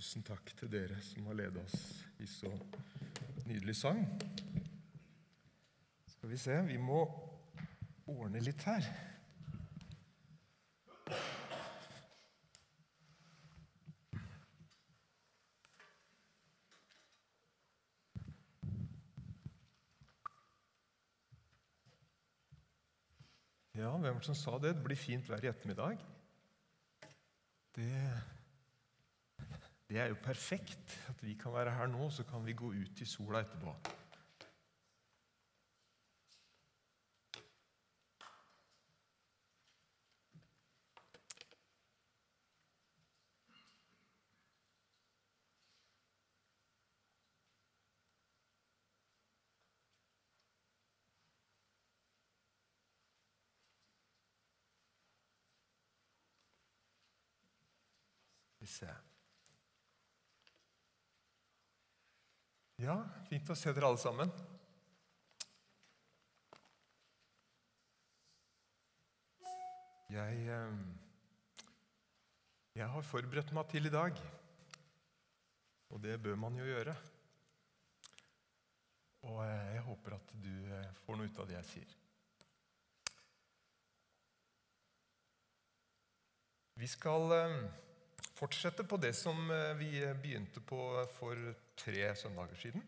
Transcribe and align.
Tusen 0.00 0.22
takk 0.24 0.54
til 0.56 0.70
dere 0.72 0.96
som 1.04 1.26
har 1.28 1.34
ledet 1.36 1.60
oss 1.60 1.80
i 2.24 2.26
så 2.32 2.48
nydelig 3.44 3.74
sang. 3.76 3.98
Skal 6.08 6.30
vi 6.30 6.38
se 6.40 6.56
Vi 6.70 6.78
må 6.80 7.02
ordne 8.08 8.40
litt 8.40 8.64
her. 8.64 8.88
Ja, 23.76 23.92
hvem 24.00 24.24
som 24.24 24.32
sa 24.32 24.56
det? 24.56 24.78
Det 24.80 24.88
blir 24.88 25.04
fint 25.04 25.28
vær 25.28 25.44
i 25.44 25.52
ettermiddag. 25.52 26.00
Det, 27.76 27.92
det 30.00 30.06
er 30.06 30.12
jo 30.14 30.22
perfekt 30.24 31.08
at 31.08 31.22
vi 31.22 31.34
kan 31.34 31.52
være 31.52 31.70
her 31.70 31.86
nå, 31.86 32.10
så 32.10 32.24
kan 32.24 32.46
vi 32.46 32.52
gå 32.52 32.72
ut 32.72 33.00
i 33.00 33.04
sola 33.04 33.40
etterpå. 33.40 33.74
Skal 58.48 58.66
vi 58.66 58.66
se. 58.66 59.10
Ja, 62.80 62.94
fint 63.28 63.50
å 63.52 63.54
se 63.58 63.74
dere 63.76 63.90
alle 63.90 64.00
sammen. 64.00 64.30
Jeg, 70.08 70.38
eh, 70.48 70.78
jeg 72.80 72.88
har 72.94 73.04
forberedt 73.04 73.52
meg 73.52 73.68
til 73.68 73.90
i 73.90 73.92
dag, 73.92 74.16
og 75.92 76.00
det 76.06 76.16
bør 76.24 76.40
man 76.40 76.56
jo 76.56 76.70
gjøre. 76.70 76.96
Og 79.28 79.44
eh, 79.44 79.68
jeg 79.76 79.86
håper 79.92 80.16
at 80.16 80.36
du 80.40 80.52
eh, 80.72 80.90
får 81.04 81.20
noe 81.20 81.28
ut 81.28 81.44
av 81.44 81.52
det 81.52 81.60
jeg 81.60 81.70
sier. 81.74 81.96
Vi 86.80 86.88
skal 86.88 87.28
fortsette 88.40 88.88
på 88.88 88.96
det 88.96 89.12
som 89.12 89.50
vi 89.76 89.98
begynte 90.22 90.64
på 90.64 90.94
for 91.12 91.50
tre 91.80 92.10
søndager 92.16 92.58
siden. 92.60 92.84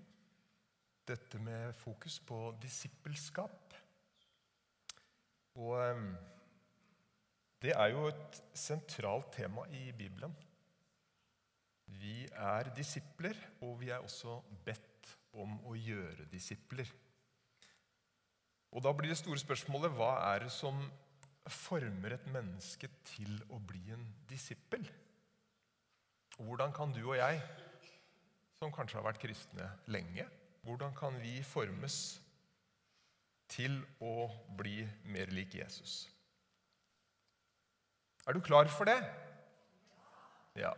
Dette 1.08 1.40
med 1.42 1.72
fokus 1.80 2.20
på 2.20 2.52
disippelskap. 2.62 3.74
Og 5.58 5.98
det 7.62 7.74
er 7.76 7.92
jo 7.92 8.06
et 8.10 8.40
sentralt 8.58 9.32
tema 9.36 9.64
i 9.70 9.90
Bibelen. 9.96 10.34
Vi 12.00 12.24
er 12.32 12.72
disipler, 12.76 13.36
og 13.60 13.80
vi 13.80 13.90
er 13.92 14.02
også 14.02 14.40
bedt 14.64 15.12
om 15.32 15.58
å 15.68 15.76
gjøre 15.76 16.28
disipler. 16.32 16.88
Og 18.72 18.82
Da 18.82 18.92
blir 18.96 19.12
det 19.12 19.20
store 19.20 19.40
spørsmålet 19.40 19.92
hva 19.92 20.14
er 20.32 20.46
det 20.46 20.52
som 20.54 20.78
former 21.46 22.14
et 22.14 22.26
menneske 22.32 22.88
til 23.04 23.36
å 23.52 23.58
bli 23.60 23.82
en 23.92 24.06
disippel? 24.30 24.86
Hvordan 26.38 26.72
kan 26.72 26.94
du 26.94 27.02
og 27.04 27.18
jeg, 27.18 27.42
som 28.62 28.70
kanskje 28.74 29.00
har 29.00 29.08
vært 29.08 29.22
kristne 29.22 29.66
lenge, 29.90 30.28
hvordan 30.62 30.94
kan 30.94 31.16
vi 31.18 31.40
formes 31.42 31.98
til 33.50 33.80
å 33.98 34.28
bli 34.58 34.84
mer 35.10 35.32
lik 35.34 35.56
Jesus? 35.58 36.04
Er 38.22 38.36
du 38.36 38.42
klar 38.44 38.70
for 38.70 38.86
det? 38.86 39.00
Ja. 40.60 40.70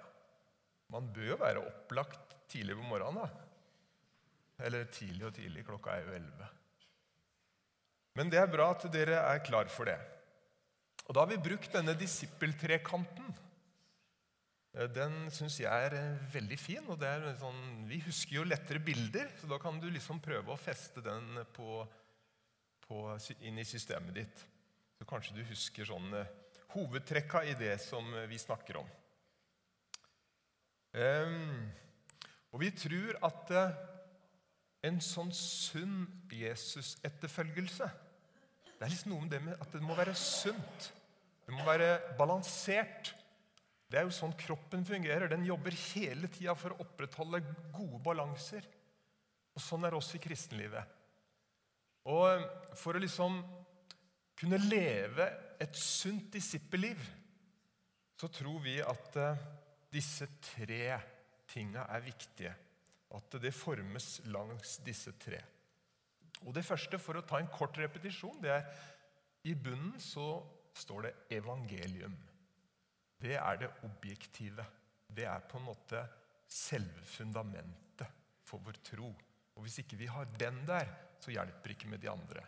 Man 0.88 1.10
bør 1.12 1.34
jo 1.34 1.40
være 1.42 1.64
opplagt 1.68 2.32
tidlig 2.48 2.78
på 2.78 2.88
morgenen, 2.88 3.20
da. 3.20 4.64
Eller 4.64 4.88
tidlig 4.88 5.26
og 5.28 5.34
tidlig. 5.36 5.66
Klokka 5.66 5.92
er 5.92 6.06
jo 6.06 6.16
elleve. 6.16 6.48
Men 8.14 8.30
det 8.32 8.38
er 8.40 8.50
bra 8.50 8.70
at 8.72 8.84
dere 8.94 9.20
er 9.26 9.44
klar 9.44 9.68
for 9.68 9.90
det. 9.90 9.98
Og 11.04 11.12
da 11.12 11.24
har 11.24 11.32
vi 11.34 11.42
brukt 11.50 11.74
denne 11.74 11.96
disippeltrekanten. 11.98 13.34
Den 14.74 15.28
syns 15.30 15.60
jeg 15.60 15.70
er 15.70 16.16
veldig 16.32 16.56
fin. 16.58 16.86
og 16.90 16.98
sånn, 17.38 17.84
Vi 17.86 18.00
husker 18.02 18.40
jo 18.40 18.48
lettere 18.48 18.82
bilder, 18.82 19.30
så 19.38 19.46
da 19.46 19.58
kan 19.62 19.78
du 19.78 19.86
liksom 19.90 20.18
prøve 20.20 20.50
å 20.50 20.58
feste 20.58 21.00
den 21.00 21.44
på, 21.54 21.86
på, 22.82 23.04
inn 23.46 23.58
i 23.58 23.64
systemet 23.64 24.14
ditt. 24.14 24.44
Så 24.98 25.06
kanskje 25.06 25.36
du 25.36 25.44
husker 25.46 25.86
sånn 25.86 26.10
hovedtrekka 26.74 27.44
i 27.46 27.54
det 27.54 27.78
som 27.86 28.02
vi 28.26 28.38
snakker 28.38 28.80
om. 28.82 28.90
Um, 30.94 31.70
og 32.54 32.60
vi 32.62 32.70
tror 32.74 33.18
at 33.26 33.50
en 34.84 35.00
sånn 35.02 35.32
sunn 35.34 36.04
Jesus-etterfølgelse 36.30 37.88
Det 37.88 38.84
er 38.84 38.92
liksom 38.92 39.14
noe 39.14 39.24
med 39.24 39.32
det 39.32 39.40
med 39.42 39.62
at 39.62 39.74
det 39.74 39.82
må 39.82 39.94
være 39.98 40.14
sunt. 40.18 40.90
Det 41.46 41.54
må 41.54 41.62
være 41.66 42.16
balansert. 42.18 43.14
Det 43.90 44.00
er 44.00 44.06
jo 44.06 44.14
sånn 44.14 44.34
kroppen 44.38 44.84
fungerer. 44.86 45.28
Den 45.30 45.44
jobber 45.46 45.74
hele 45.92 46.30
tida 46.32 46.54
for 46.58 46.74
å 46.74 46.84
opprettholde 46.84 47.42
gode 47.74 48.00
balanser. 48.04 48.66
Og 49.54 49.62
Sånn 49.62 49.84
er 49.84 49.94
det 49.94 50.00
også 50.00 50.18
i 50.18 50.24
kristenlivet. 50.24 51.00
Og 52.10 52.42
For 52.76 52.96
å 52.96 53.02
liksom 53.02 53.38
kunne 54.34 54.58
leve 54.58 55.28
et 55.62 55.76
sunt 55.78 56.26
disippelliv, 56.34 56.98
så 58.18 58.28
tror 58.28 58.58
vi 58.64 58.74
at 58.82 59.16
uh, 59.20 59.44
disse 59.92 60.26
tre 60.42 60.98
tinga 61.50 61.86
er 61.94 62.04
viktige. 62.04 62.52
At 63.14 63.36
det 63.40 63.54
formes 63.54 64.18
langs 64.26 64.78
disse 64.84 65.14
tre. 65.22 65.38
Og 66.44 66.52
Det 66.56 66.64
første, 66.66 66.98
for 66.98 67.16
å 67.16 67.24
ta 67.24 67.38
en 67.40 67.50
kort 67.52 67.78
repetisjon, 67.78 68.40
det 68.42 68.52
er 68.52 68.66
i 69.46 69.54
bunnen 69.54 69.94
så 70.00 70.42
står 70.74 71.06
det 71.06 71.14
evangelium. 71.38 72.14
Det 73.24 73.38
er 73.40 73.60
det 73.62 73.70
objektive. 73.86 74.64
Det 75.08 75.24
er 75.24 75.44
på 75.48 75.56
en 75.56 75.68
måte 75.70 76.02
selve 76.50 77.04
fundamentet 77.08 78.10
for 78.44 78.60
vår 78.60 78.76
tro. 78.84 79.08
Og 79.54 79.64
Hvis 79.64 79.78
ikke 79.80 79.96
vi 79.96 80.10
har 80.10 80.28
den 80.38 80.60
der, 80.68 80.90
så 81.22 81.32
hjelper 81.32 81.72
ikke 81.72 81.88
med 81.88 82.02
de 82.02 82.10
andre. 82.12 82.42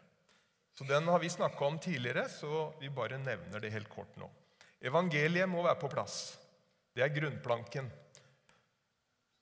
Så 0.76 0.84
Den 0.84 1.08
har 1.08 1.18
vi 1.18 1.32
snakka 1.32 1.64
om 1.64 1.78
tidligere, 1.78 2.28
så 2.28 2.74
vi 2.80 2.90
bare 2.92 3.18
nevner 3.18 3.60
det 3.60 3.72
helt 3.72 3.88
kort 3.88 4.16
nå. 4.20 4.28
Evangeliet 4.82 5.48
må 5.48 5.62
være 5.64 5.80
på 5.80 5.88
plass. 5.88 6.36
Det 6.92 7.02
er 7.02 7.14
grunnplanken. 7.14 7.88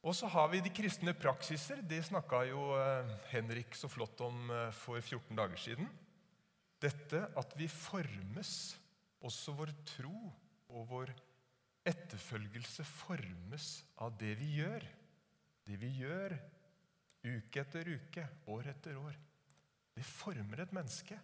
Og 0.05 0.15
så 0.15 0.28
har 0.31 0.49
vi 0.53 0.61
de 0.61 0.71
kristne 0.71 1.15
praksiser. 1.17 1.83
Det 1.83 2.05
snakka 2.05 2.44
jo 2.47 2.69
eh, 2.77 3.11
Henrik 3.33 3.75
så 3.75 3.89
flott 3.89 4.21
om 4.23 4.50
eh, 4.53 4.71
for 4.71 5.00
14 5.00 5.34
dager 5.34 5.59
siden. 5.59 5.91
Dette 6.78 7.25
at 7.34 7.55
vi 7.59 7.67
formes, 7.67 8.77
også 9.25 9.56
vår 9.56 9.73
tro 9.89 10.31
og 10.75 10.89
vår 10.91 11.12
etterfølgelse 11.87 12.85
formes 12.89 13.69
av 14.03 14.17
det 14.21 14.35
vi 14.41 14.51
gjør. 14.59 14.87
Det 15.65 15.77
vi 15.81 15.91
gjør 16.01 16.35
uke 17.25 17.62
etter 17.62 17.89
uke, 17.89 18.25
år 18.53 18.71
etter 18.75 18.99
år. 19.01 19.17
Det 19.95 20.05
former 20.05 20.65
et 20.65 20.75
menneske. 20.77 21.17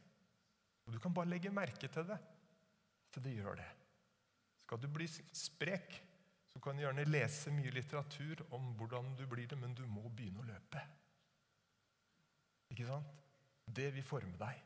Og 0.87 0.95
du 0.95 1.01
kan 1.03 1.15
bare 1.15 1.29
legge 1.29 1.53
merke 1.53 1.89
til 1.89 2.07
det. 2.09 2.19
for 3.11 3.21
det 3.21 3.33
gjør 3.35 3.57
det. 3.59 3.67
Skal 4.63 4.79
du 4.79 4.89
bli 4.89 5.07
sprek, 5.33 5.97
så 6.53 6.61
kan 6.63 6.77
du 6.77 6.85
gjerne 6.85 7.05
lese 7.05 7.51
mye 7.51 7.73
litteratur 7.75 8.45
om 8.55 8.69
hvordan 8.79 9.17
du 9.19 9.27
blir 9.27 9.49
det, 9.51 9.59
men 9.59 9.75
du 9.75 9.83
må 9.87 10.09
begynne 10.09 10.39
å 10.39 10.47
løpe. 10.47 10.83
Ikke 12.71 12.87
sant? 12.87 13.11
Det 13.67 13.89
vil 13.95 14.07
forme 14.07 14.39
deg. 14.39 14.63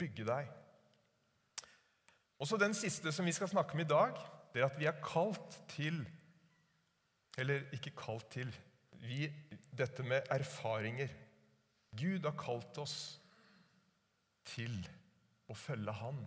Bygge 0.00 0.24
deg. 0.24 0.48
Også 2.42 2.58
den 2.58 2.74
siste 2.74 3.12
som 3.14 3.26
vi 3.28 3.34
skal 3.34 3.50
snakke 3.50 3.76
om 3.76 3.82
i 3.84 3.86
dag, 3.86 4.18
det 4.52 4.62
er 4.62 4.66
at 4.66 4.78
vi 4.80 4.88
er 4.90 5.02
kalt 5.04 5.58
til 5.70 6.02
Eller 7.38 7.62
ikke 7.72 7.94
kalt 7.96 8.26
til 8.34 8.50
vi, 9.02 9.26
Dette 9.72 10.02
med 10.02 10.28
erfaringer. 10.30 11.08
Gud 11.96 12.26
har 12.26 12.36
kalt 12.38 12.76
oss 12.78 12.96
til 14.46 14.74
å 15.50 15.56
følge 15.56 15.94
Han, 15.96 16.18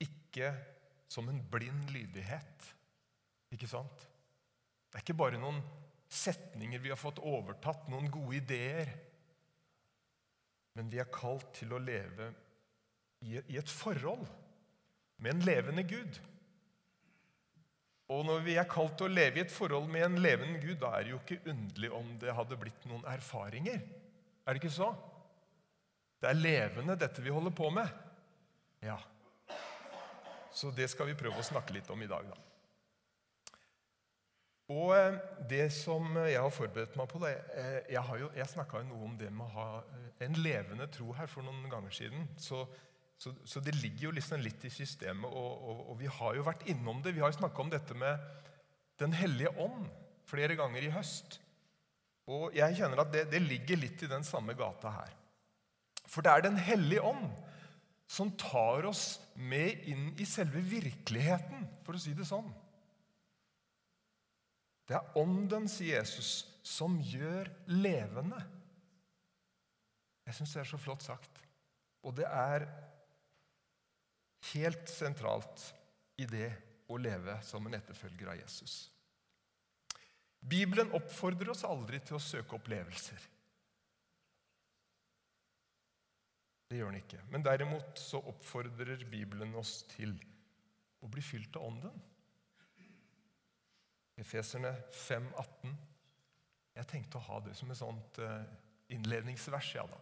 ikke 0.00 0.52
som 1.10 1.28
en 1.28 1.42
blind 1.50 1.90
lydighet. 1.92 2.68
Ikke 3.52 3.68
sant? 3.68 4.06
Det 4.88 4.98
er 4.98 5.04
ikke 5.04 5.18
bare 5.18 5.40
noen 5.42 5.60
setninger 6.10 6.82
vi 6.82 6.92
har 6.92 6.98
fått 6.98 7.20
overtatt, 7.22 7.88
noen 7.90 8.10
gode 8.12 8.38
ideer. 8.38 8.94
Men 10.78 10.90
vi 10.90 11.02
er 11.02 11.10
kalt 11.12 11.50
til 11.58 11.74
å 11.74 11.82
leve 11.82 12.30
i 13.26 13.58
et 13.58 13.70
forhold 13.70 14.24
med 15.20 15.34
en 15.34 15.46
levende 15.46 15.84
Gud. 15.88 16.18
Og 18.10 18.24
når 18.26 18.42
vi 18.42 18.56
er 18.58 18.66
kalt 18.66 18.96
til 18.98 19.06
å 19.06 19.12
leve 19.12 19.38
i 19.38 19.44
et 19.44 19.54
forhold 19.54 19.86
med 19.92 20.02
en 20.02 20.18
levende 20.22 20.58
Gud, 20.62 20.80
da 20.82 20.96
er 20.96 21.06
det 21.06 21.12
jo 21.12 21.20
ikke 21.22 21.52
underlig 21.52 21.92
om 21.94 22.10
det 22.18 22.34
hadde 22.34 22.58
blitt 22.58 22.88
noen 22.90 23.06
erfaringer. 23.06 23.84
Er 24.42 24.56
det 24.56 24.62
ikke 24.62 24.74
så? 24.74 24.90
Det 26.20 26.28
er 26.28 26.40
levende, 26.40 26.98
dette 26.98 27.22
vi 27.22 27.32
holder 27.32 27.54
på 27.54 27.70
med. 27.72 27.88
Ja. 28.82 28.98
Så 30.52 30.72
det 30.74 30.90
skal 30.90 31.06
vi 31.06 31.18
prøve 31.18 31.38
å 31.38 31.46
snakke 31.46 31.76
litt 31.76 31.90
om 31.92 32.02
i 32.02 32.10
dag, 32.10 32.26
da. 32.32 32.46
Og 34.70 34.92
eh, 34.94 35.16
det 35.50 35.64
som 35.74 36.12
jeg 36.20 36.38
har 36.38 36.52
forberedt 36.54 36.94
meg 36.98 37.08
på 37.10 37.18
det, 37.24 37.32
eh, 37.58 37.78
Jeg, 37.90 38.02
har 38.06 38.18
jo, 38.20 38.28
jeg 38.36 38.52
snakka 38.52 38.84
noe 38.86 39.08
om 39.08 39.16
det 39.18 39.30
med 39.34 39.48
å 39.48 39.54
ha 39.56 39.68
eh, 39.82 40.26
en 40.26 40.38
levende 40.38 40.86
tro 40.94 41.10
her 41.18 41.30
for 41.30 41.46
noen 41.46 41.66
ganger 41.70 41.94
siden. 41.94 42.28
Så, 42.38 42.62
så, 43.20 43.34
så 43.44 43.60
det 43.60 43.74
ligger 43.76 44.06
jo 44.06 44.14
liksom 44.16 44.40
litt 44.40 44.62
i 44.64 44.72
systemet, 44.72 45.28
og, 45.28 45.50
og, 45.60 45.80
og, 45.90 45.96
vi 46.00 46.08
har 46.08 46.38
jo 46.38 46.44
vært 46.46 46.64
innom 46.72 47.02
det. 47.04 47.12
Vi 47.12 47.20
har 47.20 47.28
jo 47.28 47.36
snakka 47.36 47.60
om 47.60 47.72
dette 47.72 47.96
med 47.98 48.16
Den 49.00 49.12
hellige 49.16 49.52
ånd 49.60 49.86
flere 50.28 50.56
ganger 50.56 50.86
i 50.86 50.92
høst. 50.94 51.36
Og 52.30 52.54
jeg 52.56 52.78
kjenner 52.78 53.02
at 53.02 53.12
det, 53.12 53.26
det 53.32 53.42
ligger 53.44 53.80
litt 53.80 54.02
i 54.04 54.08
den 54.08 54.24
samme 54.24 54.56
gata 54.56 54.92
her. 54.94 55.12
For 56.08 56.24
det 56.24 56.32
er 56.32 56.46
Den 56.48 56.56
hellige 56.60 57.04
ånd 57.04 57.28
som 58.10 58.32
tar 58.40 58.88
oss 58.88 59.20
med 59.36 59.84
inn 59.88 60.10
i 60.18 60.26
selve 60.26 60.62
virkeligheten, 60.66 61.68
for 61.86 61.94
å 61.94 62.00
si 62.02 62.16
det 62.16 62.26
sånn. 62.26 62.48
Det 64.88 64.96
er 64.98 65.20
ånden, 65.20 65.68
sier 65.70 66.00
Jesus, 66.00 66.48
som 66.66 66.96
gjør 67.04 67.52
levende. 67.70 68.40
Jeg 70.26 70.40
syns 70.40 70.56
det 70.56 70.64
er 70.64 70.70
så 70.72 70.80
flott 70.80 71.04
sagt. 71.06 71.44
Og 72.02 72.16
det 72.18 72.26
er 72.26 72.66
helt 74.52 74.88
sentralt 74.88 75.74
i 76.20 76.26
det 76.28 76.50
å 76.90 76.98
leve 76.98 77.36
som 77.46 77.66
en 77.66 77.76
etterfølger 77.76 78.32
av 78.32 78.40
Jesus. 78.40 78.90
Bibelen 80.40 80.92
oppfordrer 80.96 81.52
oss 81.52 81.66
aldri 81.68 82.00
til 82.00 82.16
å 82.16 82.22
søke 82.22 82.56
opplevelser. 82.56 83.26
Det 86.70 86.78
gjør 86.78 86.92
den 86.92 87.02
ikke. 87.02 87.20
Men 87.32 87.44
derimot 87.44 87.98
så 87.98 88.20
oppfordrer 88.30 89.04
Bibelen 89.10 89.52
oss 89.58 89.82
til 89.90 90.14
å 91.02 91.08
bli 91.10 91.22
fylt 91.24 91.56
av 91.58 91.66
Ånden. 91.66 92.02
Efeserne 94.20 94.72
5,18. 94.94 95.74
Jeg 96.76 96.88
tenkte 96.88 97.18
å 97.18 97.26
ha 97.26 97.40
det 97.44 97.56
som 97.58 97.72
et 97.72 97.80
sånt 97.80 98.20
eh, 98.22 98.44
innledningsvers. 98.94 99.74
ja 99.74 99.84
da. 99.90 99.98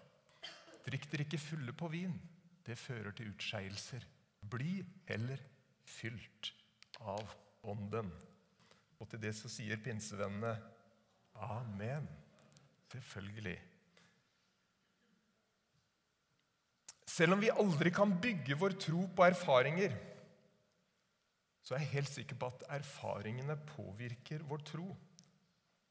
Drikk 0.84 1.08
dere 1.10 1.24
ikke 1.26 1.40
fulle 1.40 1.72
på 1.72 1.88
vin. 1.92 2.14
Det 2.66 2.76
fører 2.78 3.16
til 3.16 3.32
utskeielser. 3.32 4.04
Bli 4.50 4.80
heller 5.08 5.42
fylt 5.88 6.52
av 7.00 7.24
Ånden. 7.68 8.10
Og 8.98 9.08
til 9.10 9.20
det 9.22 9.34
så 9.36 9.50
sier 9.50 9.80
pinsevennene 9.82 10.54
amen. 11.48 12.06
Selvfølgelig. 12.88 13.58
Selv 17.08 17.34
om 17.34 17.42
vi 17.42 17.50
aldri 17.50 17.90
kan 17.94 18.14
bygge 18.22 18.56
vår 18.58 18.76
tro 18.80 19.02
på 19.16 19.26
erfaringer, 19.26 19.96
så 21.64 21.74
er 21.74 21.82
jeg 21.82 21.94
helt 21.98 22.12
sikker 22.12 22.38
på 22.40 22.48
at 22.48 22.64
erfaringene 22.78 23.58
påvirker 23.74 24.44
vår 24.48 24.62
tro. 24.70 24.86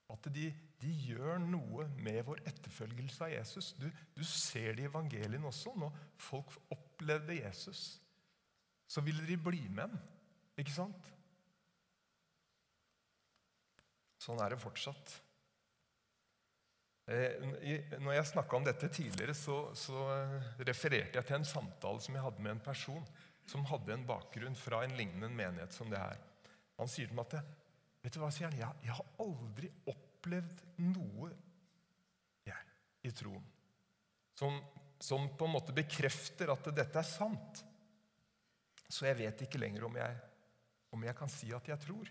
At 0.10 0.30
de, 0.34 0.48
de 0.82 0.94
gjør 1.10 1.38
noe 1.44 1.86
med 2.00 2.22
vår 2.26 2.42
etterfølgelse 2.48 3.28
av 3.28 3.34
Jesus. 3.34 3.74
Du, 3.78 3.86
du 4.16 4.24
ser 4.24 4.78
det 4.78 4.86
i 4.86 4.90
evangelien 4.90 5.46
også. 5.46 5.76
Når 5.78 6.00
folk 6.30 6.56
opplevde 6.74 7.42
Jesus, 7.42 8.00
så 8.88 9.04
ville 9.04 9.26
de 9.28 9.38
bli 9.40 9.62
med 9.68 9.86
ham. 9.86 9.96
Ikke 10.58 10.74
sant? 10.74 11.14
Sånn 14.24 14.40
er 14.44 14.54
det 14.54 14.62
fortsatt. 14.62 15.14
Eh, 17.08 17.44
når 18.02 18.18
jeg 18.18 18.30
snakka 18.34 18.58
om 18.58 18.66
dette 18.68 18.90
tidligere, 18.92 19.36
så, 19.38 19.60
så 19.78 20.08
refererte 20.60 21.20
jeg 21.20 21.28
til 21.28 21.38
en 21.38 21.48
samtale 21.48 22.04
som 22.04 22.18
jeg 22.18 22.26
hadde 22.26 22.44
med 22.44 22.58
en 22.58 22.66
person 22.66 23.06
som 23.48 23.64
hadde 23.70 23.94
en 23.96 24.08
bakgrunn 24.08 24.58
fra 24.60 24.82
en 24.84 24.96
lignende 24.98 25.30
menighet 25.32 25.76
som 25.76 25.92
det 25.92 26.02
her. 26.02 26.20
Han 26.82 26.92
sier 26.92 27.08
til 27.08 27.16
meg 27.16 27.32
at 27.32 27.54
vet 28.04 28.16
du 28.16 28.20
hva, 28.22 28.32
sier 28.34 28.50
han, 28.50 28.60
jeg, 28.60 28.90
jeg 28.90 28.98
har 28.98 29.14
aldri 29.24 29.70
opplevd 29.88 30.66
noe 30.84 31.32
jeg, 32.48 32.60
i 33.08 33.14
troen 33.16 33.46
som, 34.38 34.60
som, 35.00 35.30
på 35.38 35.48
en 35.48 35.56
måte 35.56 35.74
bekrefter 35.76 36.52
at 36.54 36.70
dette 36.76 37.02
er 37.02 37.08
sant. 37.08 37.64
Så 38.90 39.08
jeg 39.10 39.20
vet 39.20 39.44
ikke 39.44 39.60
lenger 39.60 39.86
om 39.88 39.98
jeg, 40.00 40.18
om 40.96 41.04
jeg 41.04 41.16
kan 41.18 41.32
si 41.32 41.52
at 41.56 41.68
jeg 41.68 41.80
tror. 41.84 42.10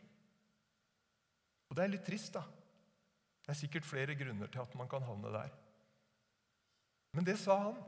Og 1.67 1.77
det 1.77 1.85
er 1.85 1.93
litt 1.93 2.07
trist, 2.07 2.37
da. 2.37 2.45
Det 3.43 3.53
er 3.55 3.59
sikkert 3.59 3.87
flere 3.87 4.17
grunner 4.19 4.51
til 4.51 4.63
at 4.63 4.75
man 4.79 4.89
kan 4.91 5.05
havne 5.07 5.33
der. 5.35 5.53
Men 7.17 7.27
det 7.27 7.39
sa 7.41 7.57
han. 7.69 7.79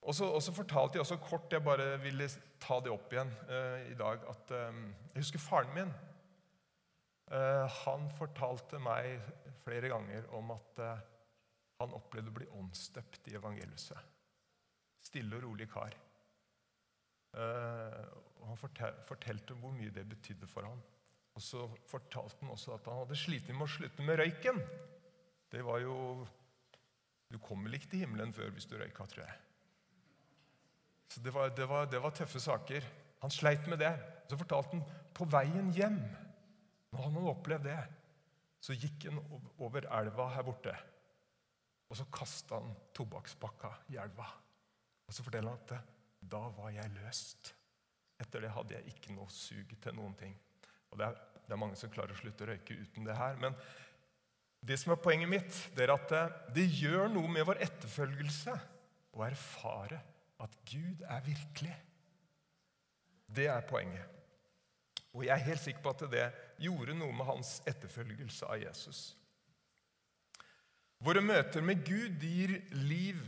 Og 0.00 0.14
så, 0.16 0.52
fortalte 0.56 0.96
jeg 0.96 1.04
også 1.04 1.18
kort 1.20 1.52
Jeg 1.52 1.60
bare 1.64 1.98
ville 2.00 2.24
ta 2.60 2.78
det 2.80 2.92
opp 2.92 3.12
igjen 3.12 3.32
uh, 3.50 3.82
i 3.90 3.96
dag. 3.98 4.22
at 4.32 4.54
um, 4.70 4.84
Jeg 5.12 5.24
husker 5.26 5.42
faren 5.42 5.74
min. 5.76 5.90
Uh, 7.30 7.66
han 7.84 8.08
fortalte 8.16 8.80
meg 8.82 9.20
flere 9.60 9.92
ganger 9.92 10.24
om 10.34 10.54
at 10.56 10.80
uh, 10.80 11.02
han 11.82 11.92
opplevde 11.96 12.32
å 12.32 12.38
bli 12.38 12.48
åndsdøpt 12.62 13.28
i 13.28 13.36
evangeliet. 13.36 13.92
Stille 15.04 15.36
og 15.36 15.44
rolig 15.50 15.68
kar. 15.70 15.94
Og 17.34 18.46
Han 18.48 18.58
fortel, 18.58 18.96
fortalte 19.06 19.54
hvor 19.54 19.74
mye 19.74 19.92
det 19.94 20.08
betydde 20.08 20.48
for 20.50 20.66
ham. 20.66 20.80
Og 21.38 21.42
så 21.44 21.66
fortalte 21.88 22.40
han 22.40 22.50
også 22.50 22.74
at 22.74 22.88
han 22.90 23.02
hadde 23.04 23.18
slitt 23.18 23.50
med 23.52 23.66
å 23.66 23.70
slutte 23.70 24.06
med 24.06 24.18
røyken. 24.18 24.58
Det 25.50 25.62
var 25.66 25.82
jo 25.84 26.26
Du 27.30 27.38
kommer 27.38 27.68
vel 27.68 27.78
ikke 27.78 27.92
til 27.92 28.00
himmelen 28.02 28.32
før 28.34 28.50
hvis 28.50 28.66
du 28.66 28.74
røyka, 28.74 29.04
tror 29.06 29.22
jeg. 29.22 29.34
Så 31.10 31.20
det 31.22 31.30
var, 31.34 31.52
det, 31.54 31.68
var, 31.68 31.86
det 31.86 32.00
var, 32.02 32.10
tøffe 32.10 32.40
saker. 32.42 32.86
Han 33.22 33.30
sleit 33.30 33.68
med 33.70 33.78
det. 33.78 33.92
Så 34.26 34.38
fortalte 34.38 34.74
han 34.74 34.82
på 35.14 35.26
veien 35.30 35.70
hjem, 35.74 36.00
når 36.90 37.04
han 37.04 37.14
hadde 37.14 37.30
opplevd 37.30 37.68
det, 37.68 37.78
så 38.60 38.74
gikk 38.74 39.06
han 39.06 39.20
over 39.62 39.86
elva 40.00 40.26
her 40.34 40.46
borte. 40.46 40.74
Og 41.90 41.98
så 41.98 42.06
kasta 42.10 42.58
han 42.58 42.74
tobakkspakka 42.94 43.70
i 43.94 43.98
elva. 44.02 44.26
Og 45.06 45.14
så 45.14 45.22
forteller 45.26 45.54
han 45.54 45.62
at 45.62 45.99
da 46.20 46.42
var 46.56 46.72
jeg 46.74 46.92
løst. 46.98 47.54
Etter 48.20 48.44
det 48.44 48.52
hadde 48.52 48.76
jeg 48.76 48.92
ikke 48.92 49.14
noe 49.16 49.30
sug 49.32 49.72
til 49.80 49.96
noen 49.96 50.14
ting. 50.18 50.34
Og 50.90 51.00
det 51.00 51.08
er, 51.08 51.20
det 51.46 51.54
er 51.54 51.60
mange 51.60 51.78
som 51.80 51.92
klarer 51.92 52.12
å 52.14 52.20
slutte 52.20 52.44
å 52.44 52.50
røyke 52.50 52.76
uten 52.76 53.06
det 53.08 53.16
her. 53.16 53.38
Men 53.40 53.56
det 54.60 54.76
som 54.80 54.92
er 54.92 55.00
poenget 55.00 55.30
mitt, 55.30 55.60
det 55.76 55.86
er 55.86 55.94
at 55.94 56.10
det, 56.12 56.24
det 56.58 56.66
gjør 56.82 57.08
noe 57.12 57.30
med 57.32 57.46
vår 57.48 57.62
etterfølgelse 57.64 58.56
å 59.16 59.24
erfare 59.24 60.00
at 60.40 60.56
Gud 60.68 61.04
er 61.08 61.24
virkelig. 61.24 61.76
Det 63.30 63.46
er 63.48 63.64
poenget. 63.68 64.18
Og 65.14 65.24
jeg 65.26 65.34
er 65.34 65.48
helt 65.48 65.62
sikker 65.62 65.82
på 65.82 65.94
at 65.94 66.04
det 66.12 66.26
gjorde 66.62 66.94
noe 66.94 67.14
med 67.14 67.26
hans 67.26 67.56
etterfølgelse 67.68 68.46
av 68.46 68.60
Jesus. 68.62 69.00
Våre 71.00 71.22
møter 71.24 71.64
med 71.64 71.80
Gud 71.86 72.20
gir 72.22 72.58
liv 72.76 73.20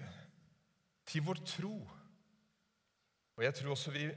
til 1.08 1.24
vår 1.24 1.40
tro. 1.48 1.74
Og 3.36 3.44
jeg 3.46 3.56
tror 3.58 3.74
også 3.74 3.94
vi 3.94 4.08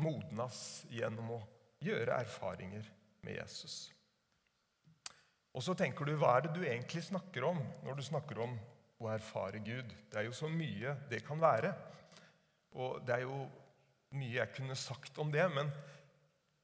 modnes 0.00 0.60
gjennom 0.92 1.34
å 1.36 1.40
gjøre 1.82 2.20
erfaringer 2.22 2.86
med 3.26 3.40
Jesus. 3.40 3.90
Og 5.50 5.64
så 5.66 5.74
tenker 5.74 6.06
du, 6.06 6.14
hva 6.18 6.36
er 6.36 6.46
det 6.46 6.54
du 6.54 6.62
egentlig 6.62 7.02
snakker 7.08 7.48
om 7.48 7.58
når 7.84 7.98
du 7.98 8.04
snakker 8.06 8.38
om 8.44 8.54
å 9.02 9.08
erfare 9.10 9.62
Gud? 9.64 9.90
Det 10.10 10.20
er 10.20 10.28
jo 10.28 10.36
så 10.36 10.50
mye 10.52 10.94
det 11.10 11.24
kan 11.26 11.40
være. 11.42 11.72
Og 12.78 13.00
det 13.02 13.16
er 13.16 13.24
jo 13.26 13.42
mye 14.14 14.36
jeg 14.36 14.54
kunne 14.54 14.78
sagt 14.78 15.18
om 15.22 15.30
det, 15.32 15.46
men 15.50 15.70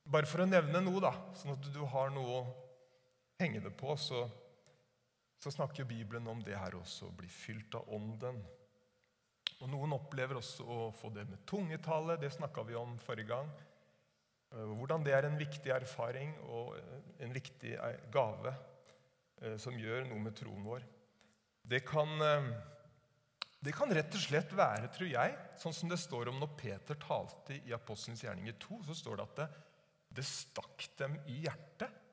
bare 0.07 0.29
for 0.31 0.43
å 0.43 0.49
nevne 0.49 0.83
noe, 0.83 1.03
da, 1.03 1.13
sånn 1.39 1.57
at 1.57 1.69
du 1.75 1.83
har 1.91 2.13
noe 2.15 2.41
å 2.41 2.45
henge 3.41 3.63
det 3.65 3.73
på, 3.79 3.95
så, 3.99 4.23
så 5.43 5.53
snakker 5.53 5.89
Bibelen 5.89 6.27
om 6.31 6.43
det 6.47 6.59
her 6.59 6.79
også, 6.79 7.11
å 7.11 7.17
bli 7.19 7.31
fylt 7.31 7.75
av 7.79 7.91
Ånden. 7.95 8.39
Og 9.65 9.71
Noen 9.73 9.95
opplever 9.97 10.37
også 10.37 10.67
å 10.69 10.79
få 10.97 11.09
det 11.15 11.25
med 11.31 11.45
tungetale. 11.49 12.19
Det 12.21 12.33
snakka 12.35 12.65
vi 12.69 12.77
om 12.77 12.97
forrige 13.01 13.31
gang. 13.31 13.49
Eh, 14.53 14.73
hvordan 14.79 15.05
det 15.07 15.15
er 15.17 15.29
en 15.29 15.39
viktig 15.41 15.73
erfaring 15.73 16.35
og 16.53 16.77
en 17.23 17.35
viktig 17.35 17.73
eh, 17.75 18.01
gave 18.13 18.53
eh, 18.53 19.57
som 19.61 19.79
gjør 19.79 20.07
noe 20.11 20.23
med 20.23 20.37
troen 20.37 20.65
vår. 20.67 20.85
Det 21.67 21.83
kan 21.89 22.13
det 23.67 23.73
kan 23.75 23.91
rett 23.91 24.13
og 24.15 24.23
slett 24.23 24.53
være, 24.55 24.87
tror 24.95 25.09
jeg, 25.11 25.33
sånn 25.59 25.75
som 25.75 25.91
det 25.91 25.97
står 25.99 26.29
om 26.31 26.37
når 26.39 26.53
Peter 26.61 26.99
talte 27.03 27.57
i 27.57 27.73
Apostelens 27.75 28.23
gjerninger 28.23 28.55
2, 28.63 28.77
så 28.87 28.95
står 28.95 29.17
det 29.17 29.25
at 29.25 29.41
det, 29.41 29.47
det 30.21 30.25
stakk 30.29 30.85
dem 31.01 31.17
i 31.33 31.41
hjertet. 31.43 32.05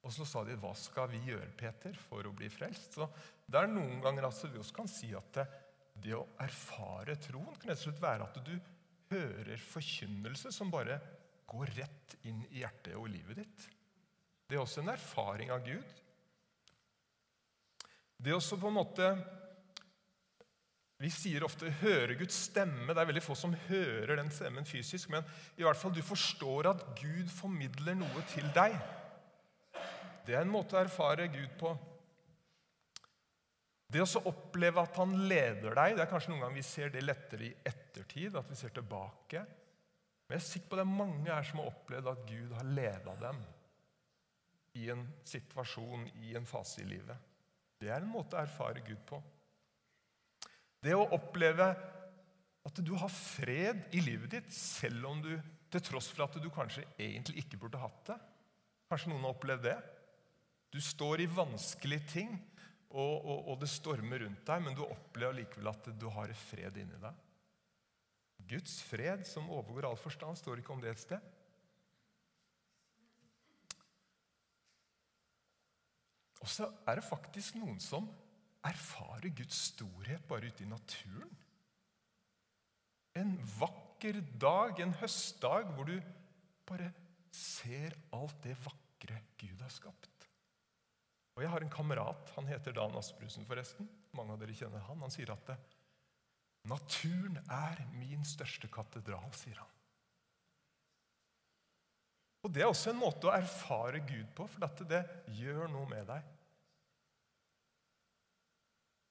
Og 0.00 0.14
så 0.14 0.24
sa 0.24 0.44
de, 0.46 0.56
'Hva 0.56 0.70
skal 0.78 1.10
vi 1.12 1.20
gjøre, 1.26 1.50
Peter, 1.58 1.92
for 2.08 2.24
å 2.24 2.32
bli 2.32 2.48
frelst?' 2.48 2.96
Så 2.96 3.10
Det 3.44 3.58
er 3.58 3.66
noen 3.66 4.00
ganger 4.00 4.30
altså 4.30 4.48
vi 4.48 4.62
også 4.62 4.78
kan 4.78 4.88
si 4.88 5.12
at 5.12 5.28
det, 5.34 5.44
det 6.02 6.14
å 6.16 6.26
erfare 6.40 7.16
troen 7.20 7.56
kan 7.56 7.70
rett 7.70 7.80
og 7.80 7.86
slett 7.88 8.02
være 8.02 8.28
at 8.28 8.38
du 8.46 8.54
hører 9.10 9.64
forkynnelse 9.70 10.52
som 10.54 10.70
bare 10.72 11.00
går 11.50 11.72
rett 11.80 12.16
inn 12.30 12.44
i 12.50 12.62
hjertet 12.62 12.94
og 12.98 13.08
livet 13.10 13.42
ditt. 13.42 13.66
Det 14.46 14.56
er 14.56 14.62
også 14.62 14.82
en 14.82 14.92
erfaring 14.92 15.50
av 15.54 15.64
Gud. 15.66 15.98
Det 18.20 18.30
er 18.30 18.38
også 18.38 18.58
på 18.60 18.70
en 18.70 18.80
måte 18.80 19.12
Vi 21.00 21.08
sier 21.08 21.40
ofte 21.40 21.70
'høre 21.70 22.14
Guds 22.14 22.36
stemme'. 22.50 22.92
Det 22.92 22.98
er 23.00 23.06
veldig 23.08 23.22
få 23.22 23.34
som 23.34 23.54
hører 23.54 24.16
den 24.16 24.30
stemmen 24.30 24.66
fysisk, 24.68 25.08
men 25.08 25.24
i 25.56 25.62
hvert 25.62 25.76
fall 25.76 25.94
du 25.94 26.02
forstår 26.02 26.68
at 26.68 26.82
Gud 27.00 27.30
formidler 27.32 27.94
noe 27.94 28.22
til 28.28 28.44
deg. 28.52 28.76
Det 30.26 30.34
er 30.34 30.42
en 30.42 30.52
måte 30.52 30.76
å 30.76 30.84
erfare 30.84 31.28
Gud 31.32 31.56
på. 31.58 31.72
Det 33.90 34.02
å 34.04 34.22
oppleve 34.30 34.84
at 34.84 34.98
han 35.00 35.16
leder 35.26 35.74
deg 35.74 35.96
Det 35.96 36.04
er 36.04 36.10
kanskje 36.10 36.30
noen 36.30 36.44
ganger 36.44 36.60
vi 36.60 36.66
ser 36.66 36.92
det 36.94 37.02
lettere 37.02 37.48
i 37.48 37.54
ettertid, 37.66 38.36
at 38.38 38.50
vi 38.50 38.58
ser 38.58 38.74
tilbake. 38.74 39.42
Men 40.28 40.36
jeg 40.36 40.44
er 40.44 40.46
sikker 40.46 40.70
på 40.70 40.78
det 40.78 40.84
er 40.84 40.92
mange 41.00 41.26
her 41.26 41.46
som 41.48 41.58
har 41.62 41.72
opplevd 41.72 42.10
at 42.12 42.22
Gud 42.28 42.54
har 42.54 42.70
leda 42.78 43.16
dem 43.24 43.40
i 44.78 44.86
en 44.94 45.02
situasjon, 45.26 46.06
i 46.22 46.36
en 46.38 46.46
fase 46.46 46.84
i 46.84 46.86
livet. 46.86 47.18
Det 47.80 47.90
er 47.90 48.04
en 48.04 48.12
måte 48.12 48.38
å 48.38 48.44
erfare 48.44 48.84
Gud 48.86 49.00
på. 49.08 49.18
Det 50.80 50.94
å 50.94 51.08
oppleve 51.16 51.66
at 52.68 52.78
du 52.84 52.92
har 53.00 53.10
fred 53.10 53.88
i 53.96 54.02
livet 54.04 54.36
ditt, 54.36 54.52
selv 54.54 55.08
om 55.10 55.22
du 55.24 55.32
til 55.70 55.82
tross 55.86 56.10
for 56.12 56.26
at 56.26 56.38
du 56.42 56.48
kanskje 56.52 56.84
egentlig 56.98 57.44
ikke 57.44 57.58
burde 57.62 57.80
hatt 57.80 58.12
det. 58.12 58.18
Kanskje 58.90 59.10
noen 59.12 59.26
har 59.26 59.34
opplevd 59.34 59.66
det. 59.66 59.76
Du 60.70 60.78
står 60.82 61.24
i 61.24 61.30
vanskelige 61.30 62.06
ting, 62.12 62.32
og, 62.90 63.24
og, 63.24 63.48
og, 63.52 63.58
det 63.60 63.70
stormer 63.70 64.24
rundt 64.24 64.46
deg, 64.46 64.62
men 64.64 64.74
du 64.74 64.82
opplever 64.82 65.36
likevel 65.38 65.70
at 65.70 65.90
du 65.94 66.08
har 66.10 66.32
fred 66.34 66.80
inni 66.82 66.98
deg. 66.98 67.26
Guds 68.50 68.80
fred 68.82 69.22
som 69.28 69.50
overgår 69.52 69.86
all 69.86 70.00
forstand, 70.00 70.38
står 70.40 70.62
ikke 70.62 70.74
om 70.74 70.82
det 70.82 70.90
et 70.90 71.04
sted. 71.04 71.28
Og 76.40 76.48
så 76.50 76.66
er 76.88 76.98
det 76.98 77.06
faktisk 77.06 77.60
noen 77.60 77.78
som 77.84 78.08
erfarer 78.66 79.30
Guds 79.38 79.60
storhet 79.70 80.24
bare 80.28 80.50
ute 80.50 80.64
i 80.64 80.70
naturen. 80.70 81.30
En 83.20 83.36
vakker 83.60 84.18
dag, 84.40 84.80
en 84.82 84.96
høstdag, 84.98 85.70
hvor 85.76 85.86
du 85.86 85.96
bare 86.66 86.90
ser 87.34 87.94
alt 88.16 88.38
det 88.42 88.56
vakre 88.64 89.22
Gud 89.38 89.62
har 89.62 89.72
skapt. 89.74 90.09
Og 91.40 91.44
Jeg 91.46 91.54
har 91.54 91.64
en 91.64 91.70
kamerat, 91.72 92.30
han 92.36 92.48
heter 92.50 92.74
Dan 92.76 92.92
Asbrusen, 93.00 93.46
forresten. 93.48 93.86
Mange 94.12 94.34
av 94.34 94.42
dere 94.42 94.52
kjenner 94.52 94.82
han. 94.84 94.98
Han 95.00 95.14
sier 95.14 95.30
at 95.32 95.54
naturen 96.68 97.38
er 97.48 97.80
min 97.94 98.26
største 98.28 98.68
katedral, 98.68 99.32
sier 99.32 99.56
han. 99.56 99.70
Og 102.44 102.52
Det 102.52 102.60
er 102.60 102.68
også 102.68 102.92
en 102.92 103.00
måte 103.00 103.30
å 103.30 103.32
erfare 103.32 104.04
Gud 104.04 104.28
på, 104.36 104.50
for 104.52 104.66
dette 104.66 104.84
det 104.92 105.00
gjør 105.40 105.72
noe 105.72 105.88
med 105.88 106.12
deg. 106.12 106.28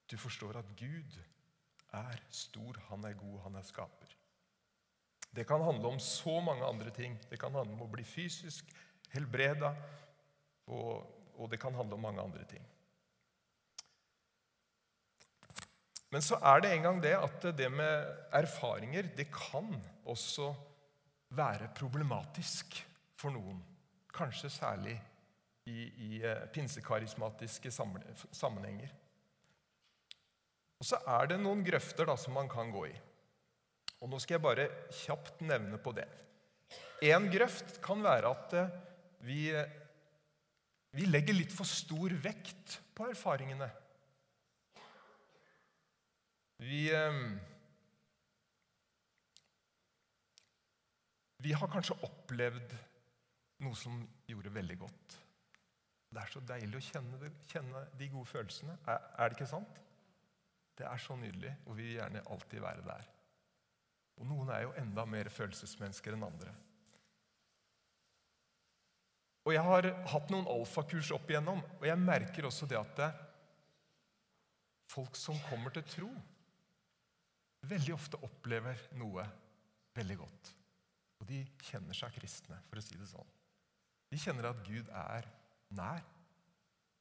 Du 0.06 0.14
forstår 0.14 0.62
at 0.62 0.70
Gud 0.78 1.20
er 1.98 2.24
stor, 2.30 2.78
han 2.92 3.10
er 3.10 3.18
god, 3.18 3.38
han 3.48 3.58
er 3.58 3.66
skaper. 3.66 4.18
Det 5.34 5.50
kan 5.50 5.66
handle 5.66 5.96
om 5.96 5.98
så 5.98 6.38
mange 6.38 6.62
andre 6.62 6.94
ting. 6.94 7.18
Det 7.26 7.42
kan 7.42 7.58
handle 7.58 7.74
om 7.74 7.88
å 7.88 7.90
bli 7.90 8.06
fysisk 8.06 8.70
helbreda 9.10 9.74
og 10.70 11.18
og 11.40 11.50
det 11.50 11.60
kan 11.60 11.74
handle 11.74 11.96
om 11.96 12.04
mange 12.04 12.22
andre 12.22 12.44
ting. 12.44 12.62
Men 16.10 16.24
så 16.26 16.40
er 16.42 16.62
det 16.62 16.72
en 16.74 16.86
gang 16.86 17.02
det 17.02 17.14
at 17.14 17.44
det 17.56 17.68
med 17.72 18.08
erfaringer 18.34 19.12
det 19.16 19.28
kan 19.32 19.76
også 20.04 20.50
være 21.38 21.70
problematisk 21.78 22.80
for 23.20 23.30
noen. 23.30 23.60
Kanskje 24.10 24.50
særlig 24.50 24.96
i, 25.70 25.84
i 25.86 26.10
eh, 26.24 26.48
pinsekarismatiske 26.50 27.70
sammenhenger. 27.70 28.90
Og 30.80 30.88
så 30.88 30.98
er 31.18 31.30
det 31.30 31.38
noen 31.38 31.62
grøfter 31.62 32.08
da, 32.08 32.16
som 32.18 32.34
man 32.34 32.50
kan 32.50 32.72
gå 32.74 32.88
i. 32.88 32.94
Og 34.00 34.10
Nå 34.10 34.18
skal 34.18 34.38
jeg 34.38 34.44
bare 34.44 34.68
kjapt 35.02 35.44
nevne 35.46 35.78
på 35.78 35.92
det. 35.94 36.08
En 37.06 37.28
grøft 37.32 37.78
kan 37.84 38.02
være 38.02 38.34
at 38.34 38.56
eh, 38.58 38.74
vi 39.28 39.44
vi 40.96 41.06
legger 41.06 41.36
litt 41.36 41.54
for 41.54 41.68
stor 41.68 42.14
vekt 42.22 42.80
på 42.96 43.06
erfaringene. 43.12 43.68
Vi, 46.60 46.82
eh, 46.92 47.20
vi 51.40 51.52
har 51.56 51.72
kanskje 51.72 51.96
opplevd 52.04 52.74
noe 53.64 53.76
som 53.76 54.02
gjorde 54.28 54.52
veldig 54.52 54.78
godt. 54.80 55.16
Det 56.10 56.18
er 56.18 56.32
så 56.32 56.42
deilig 56.42 56.80
å 56.80 56.82
kjenne, 56.82 57.30
kjenne 57.48 57.84
de 57.96 58.08
gode 58.10 58.28
følelsene. 58.32 58.74
Er, 58.82 59.06
er, 59.14 59.30
det 59.30 59.38
ikke 59.38 59.50
sant? 59.52 59.78
Det 60.76 60.88
er 60.88 61.00
så 61.00 61.14
nydelig, 61.16 61.52
og 61.66 61.76
vi 61.78 61.86
vil 61.86 61.98
gjerne 62.00 62.24
alltid 62.34 62.64
være 62.64 62.86
der. 62.86 63.06
Og 64.20 64.26
noen 64.28 64.50
er 64.52 64.64
jo 64.66 64.74
enda 64.80 65.06
mer 65.08 65.30
følelsesmennesker 65.32 66.16
enn 66.16 66.26
andre. 66.26 66.52
Og 69.50 69.56
Jeg 69.56 69.66
har 69.66 69.86
hatt 70.12 70.28
noen 70.30 70.46
alfakurs 70.46 71.08
opp 71.10 71.26
igjennom, 71.26 71.58
og 71.80 71.82
jeg 71.88 71.98
merker 71.98 72.46
også 72.46 72.68
det 72.70 72.76
at 72.78 72.92
det, 73.00 73.08
folk 74.90 75.18
som 75.18 75.34
kommer 75.48 75.74
til 75.74 75.82
tro, 75.90 76.10
veldig 77.66 77.96
ofte 77.96 78.20
opplever 78.22 78.78
noe 79.00 79.24
veldig 79.98 80.18
godt. 80.22 80.52
Og 81.18 81.26
de 81.32 81.42
kjenner 81.66 81.98
seg 81.98 82.14
kristne, 82.14 82.60
for 82.70 82.78
å 82.78 82.84
si 82.84 82.94
det 82.94 83.10
sånn. 83.10 83.34
De 84.14 84.22
kjenner 84.22 84.52
at 84.52 84.62
Gud 84.66 84.86
er 85.02 85.26
nær. 85.74 86.06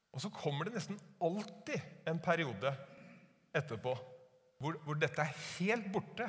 Og 0.10 0.26
så 0.26 0.34
kommer 0.34 0.66
det 0.66 0.80
nesten 0.80 0.98
alltid 1.22 2.10
en 2.10 2.22
periode 2.22 2.74
etterpå 3.54 3.94
hvor, 4.58 4.82
hvor 4.88 4.98
dette 4.98 5.22
er 5.22 5.38
helt 5.60 5.94
borte. 5.94 6.26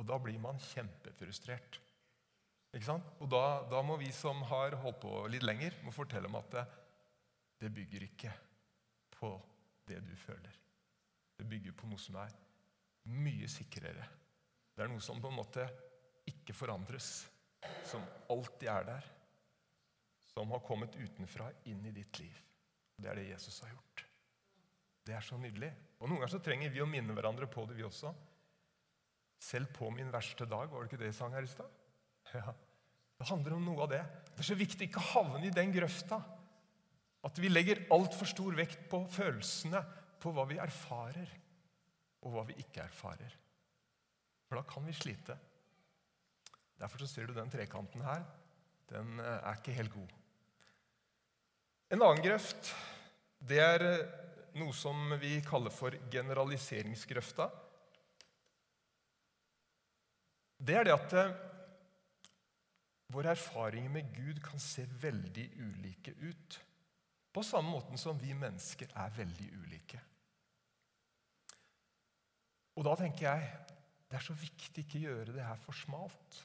Og 0.00 0.08
da 0.08 0.16
blir 0.24 0.40
man 0.40 0.56
kjempefrustrert. 0.72 1.82
Ikke 2.76 2.90
sant? 2.90 3.08
Og 3.24 3.30
da, 3.32 3.42
da, 3.70 3.80
må 3.84 3.96
vi 4.00 4.10
som 4.12 4.42
har 4.50 4.76
holdt 4.82 5.00
på 5.00 5.12
litt 5.32 5.46
lenger, 5.46 5.78
må 5.86 5.94
fortelle 5.94 6.28
om 6.28 6.36
at 6.36 6.50
det, 6.52 6.64
det 7.62 7.72
bygger 7.72 8.04
ikke 8.10 8.32
på 9.16 9.32
det 9.88 10.02
du 10.04 10.12
føler. 10.20 10.58
Det 11.36 11.46
bygger 11.48 11.76
på 11.76 11.88
noe 11.88 12.00
som 12.00 12.18
er 12.20 12.34
mye 13.16 13.48
sikrere. 13.48 14.04
Det 14.76 14.84
er 14.84 14.90
noe 14.92 15.00
som 15.04 15.22
på 15.22 15.30
en 15.30 15.38
måte 15.38 15.64
ikke 16.28 16.56
forandres, 16.56 17.24
som 17.86 18.04
alltid 18.32 18.68
er 18.68 18.88
der. 18.90 19.08
Som 20.34 20.52
har 20.52 20.60
kommet 20.66 20.98
utenfra 21.00 21.48
inn 21.70 21.80
i 21.88 21.94
ditt 21.96 22.20
liv. 22.20 22.42
Det 22.96 23.08
er 23.08 23.16
det 23.16 23.30
Jesus 23.30 23.62
har 23.64 23.72
gjort. 23.72 24.04
Det 25.06 25.14
er 25.16 25.24
så 25.24 25.38
nydelig. 25.40 25.70
Og 26.00 26.10
Noen 26.10 26.20
ganger 26.20 26.34
så 26.34 26.42
trenger 26.44 26.72
vi 26.74 26.82
å 26.84 26.88
minne 26.90 27.14
hverandre 27.16 27.48
på 27.48 27.64
det, 27.68 27.78
vi 27.78 27.86
også. 27.86 28.12
Selv 29.40 29.72
på 29.76 29.88
min 29.94 30.12
verste 30.12 30.44
dag, 30.50 30.68
var 30.68 30.82
det 30.82 30.90
ikke 30.90 31.00
det 31.04 31.12
jeg 31.12 31.20
sang 31.22 31.36
her 31.36 31.46
i 31.46 31.52
stad? 31.56 31.82
Ja. 32.34 32.52
Det 33.16 33.28
handler 33.30 33.56
om 33.56 33.64
noe 33.64 33.84
av 33.86 33.92
det. 33.92 34.02
Det 34.32 34.42
er 34.44 34.48
så 34.50 34.58
viktig 34.58 34.88
ikke 34.88 35.00
å 35.00 35.10
havne 35.14 35.46
i 35.48 35.54
den 35.54 35.72
grøfta. 35.72 36.20
At 37.26 37.40
vi 37.42 37.50
legger 37.50 37.86
altfor 37.94 38.28
stor 38.28 38.56
vekt 38.58 38.86
på 38.90 39.00
følelsene, 39.10 39.80
på 40.20 40.32
hva 40.34 40.44
vi 40.48 40.58
erfarer, 40.60 41.30
og 42.24 42.34
hva 42.34 42.44
vi 42.48 42.56
ikke 42.60 42.84
erfarer. 42.84 43.32
For 44.46 44.58
da 44.58 44.64
kan 44.68 44.86
vi 44.86 44.94
slite. 44.94 45.36
Derfor 46.76 47.02
så 47.02 47.08
ser 47.10 47.28
du 47.28 47.36
den 47.36 47.50
trekanten 47.50 48.04
her. 48.04 48.22
Den 48.90 49.18
eh, 49.18 49.40
er 49.40 49.58
ikke 49.58 49.74
helt 49.76 49.94
god. 49.94 50.14
En 51.94 52.02
annen 52.02 52.22
grøft 52.22 52.72
det 53.46 53.60
er 53.62 53.84
eh, 53.84 54.06
noe 54.60 54.74
som 54.76 55.14
vi 55.20 55.36
kaller 55.46 55.74
for 55.74 55.96
generaliseringsgrøfta. 56.12 57.48
Det 60.56 60.78
er 60.78 60.88
det 60.88 60.94
at 60.94 61.16
eh, 61.20 61.34
Våre 63.12 63.30
erfaringer 63.36 63.92
med 63.92 64.10
Gud 64.16 64.42
kan 64.42 64.60
se 64.62 64.86
veldig 65.02 65.46
ulike 65.62 66.14
ut. 66.26 66.58
På 67.32 67.44
samme 67.46 67.70
måte 67.70 67.98
som 68.00 68.18
vi 68.18 68.34
mennesker 68.34 68.90
er 68.96 69.14
veldig 69.14 69.48
ulike. 69.60 70.00
Og 72.76 72.84
da 72.84 72.96
tenker 72.98 73.28
jeg 73.28 73.48
det 74.06 74.18
er 74.18 74.22
så 74.22 74.36
viktig 74.38 74.84
ikke 74.84 75.02
gjøre 75.02 75.34
det 75.34 75.44
her 75.44 75.58
for 75.58 75.74
smalt. 75.74 76.40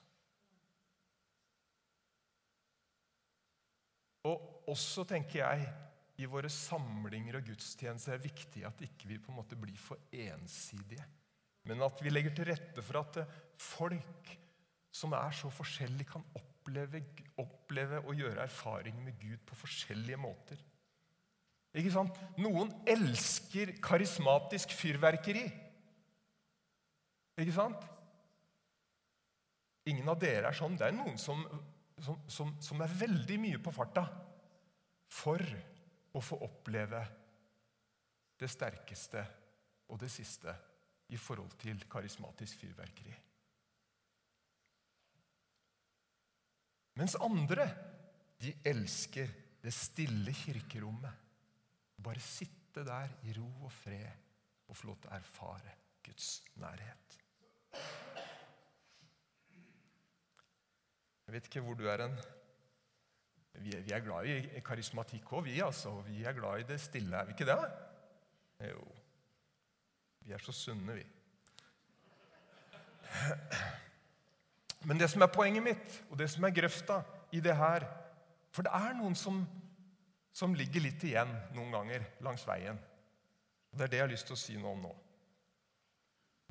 Og 4.29 4.69
også 4.69 5.05
tenker 5.09 5.41
jeg 5.41 5.65
i 6.21 6.27
våre 6.29 6.49
samlinger 6.53 7.39
og 7.39 7.47
gudstjenester 7.49 8.13
er 8.13 8.21
det 8.21 8.29
viktig 8.29 8.65
at 8.67 8.83
ikke 8.85 9.09
vi 9.09 9.19
på 9.21 9.31
en 9.33 9.39
måte 9.39 9.57
blir 9.57 9.77
for 9.81 10.01
ensidige, 10.13 11.05
men 11.69 11.81
at 11.85 12.01
vi 12.01 12.13
legger 12.13 12.35
til 12.37 12.49
rette 12.51 12.85
for 12.85 13.01
at 13.01 13.21
folk 13.61 14.33
som 14.93 15.13
er 15.17 15.33
så 15.33 15.49
forskjellige, 15.53 16.09
kan 16.11 16.25
oppleve 16.35 16.50
oppleve, 16.61 17.01
oppleve 17.41 18.01
og 18.05 18.15
gjøre 18.15 18.43
erfaringer 18.45 19.01
med 19.03 19.17
Gud 19.19 19.41
på 19.45 19.55
forskjellige 19.55 20.19
måter. 20.21 20.59
Ikke 21.73 21.91
sant? 21.93 22.17
Noen 22.37 22.71
elsker 22.89 23.73
karismatisk 23.81 24.73
fyrverkeri. 24.75 25.45
Ikke 27.41 27.55
sant? 27.55 27.85
Ingen 29.89 30.09
av 30.11 30.19
dere 30.21 30.51
er 30.51 30.57
sånn. 30.57 30.75
Det 30.77 30.89
er 30.89 30.93
noen 30.95 31.17
som, 31.17 31.41
som, 32.03 32.19
som, 32.29 32.53
som 32.61 32.83
er 32.83 32.99
veldig 33.01 33.39
mye 33.41 33.61
på 33.63 33.73
farta 33.73 34.05
for 35.11 35.41
å 36.11 36.21
få 36.21 36.37
oppleve 36.45 37.01
det 38.37 38.49
sterkeste 38.51 39.23
og 39.89 39.99
det 40.01 40.11
siste 40.11 40.53
i 41.11 41.17
forhold 41.19 41.55
til 41.61 41.81
karismatisk 41.91 42.61
fyrverkeri. 42.61 43.15
Mens 46.99 47.15
andre, 47.15 47.67
de 48.41 48.53
elsker 48.65 49.29
det 49.63 49.73
stille 49.73 50.33
kirkerommet. 50.33 51.13
Bare 52.01 52.19
sitte 52.19 52.85
der 52.87 53.11
i 53.27 53.35
ro 53.37 53.49
og 53.67 53.71
fred 53.71 54.07
og 54.67 54.77
få 54.77 54.87
lov 54.87 54.99
til 55.01 55.11
å 55.11 55.15
erfare 55.17 55.75
Guds 56.05 56.29
nærhet. 56.59 57.17
Jeg 61.27 61.35
vet 61.35 61.47
ikke 61.47 61.63
hvor 61.63 61.77
du 61.79 61.85
er 61.87 62.01
hen. 62.03 62.15
Vi, 63.61 63.75
vi, 63.75 63.91
er 63.91 64.03
glad 64.03 64.27
i 64.27 64.63
karismatikk 64.65 65.33
òg, 65.35 65.45
vi. 65.45 65.59
altså. 65.63 65.93
Vi 66.07 66.23
er 66.23 66.35
glad 66.35 66.63
i 66.63 66.67
det 66.71 66.79
stille, 66.81 67.17
er 67.17 67.27
vi 67.27 67.35
ikke 67.35 67.47
det? 67.47 67.59
Jo. 68.71 68.81
Vi 70.25 70.33
er 70.35 70.43
så 70.43 70.55
sunne, 70.55 70.95
vi. 70.97 71.05
Men 74.87 74.97
det 74.97 75.11
som 75.11 75.21
er 75.21 75.33
poenget 75.33 75.63
mitt, 75.63 75.97
og 76.09 76.17
det 76.17 76.29
som 76.31 76.45
er 76.45 76.55
grøfta 76.55 77.01
i 77.31 77.41
det 77.43 77.53
her 77.57 77.85
For 78.51 78.65
det 78.67 78.71
er 78.75 78.95
noen 78.97 79.13
som, 79.15 79.37
som 80.35 80.55
ligger 80.57 80.83
litt 80.83 81.03
igjen 81.07 81.29
noen 81.55 81.71
ganger 81.71 82.03
langs 82.25 82.43
veien. 82.43 82.75
Og 83.71 83.77
Det 83.77 83.85
er 83.85 83.91
det 83.93 83.99
jeg 84.01 84.03
har 84.03 84.11
lyst 84.11 84.27
til 84.27 84.35
å 84.35 84.41
si 84.41 84.57
noe 84.59 84.73
om 84.75 84.81
nå. 84.83 84.91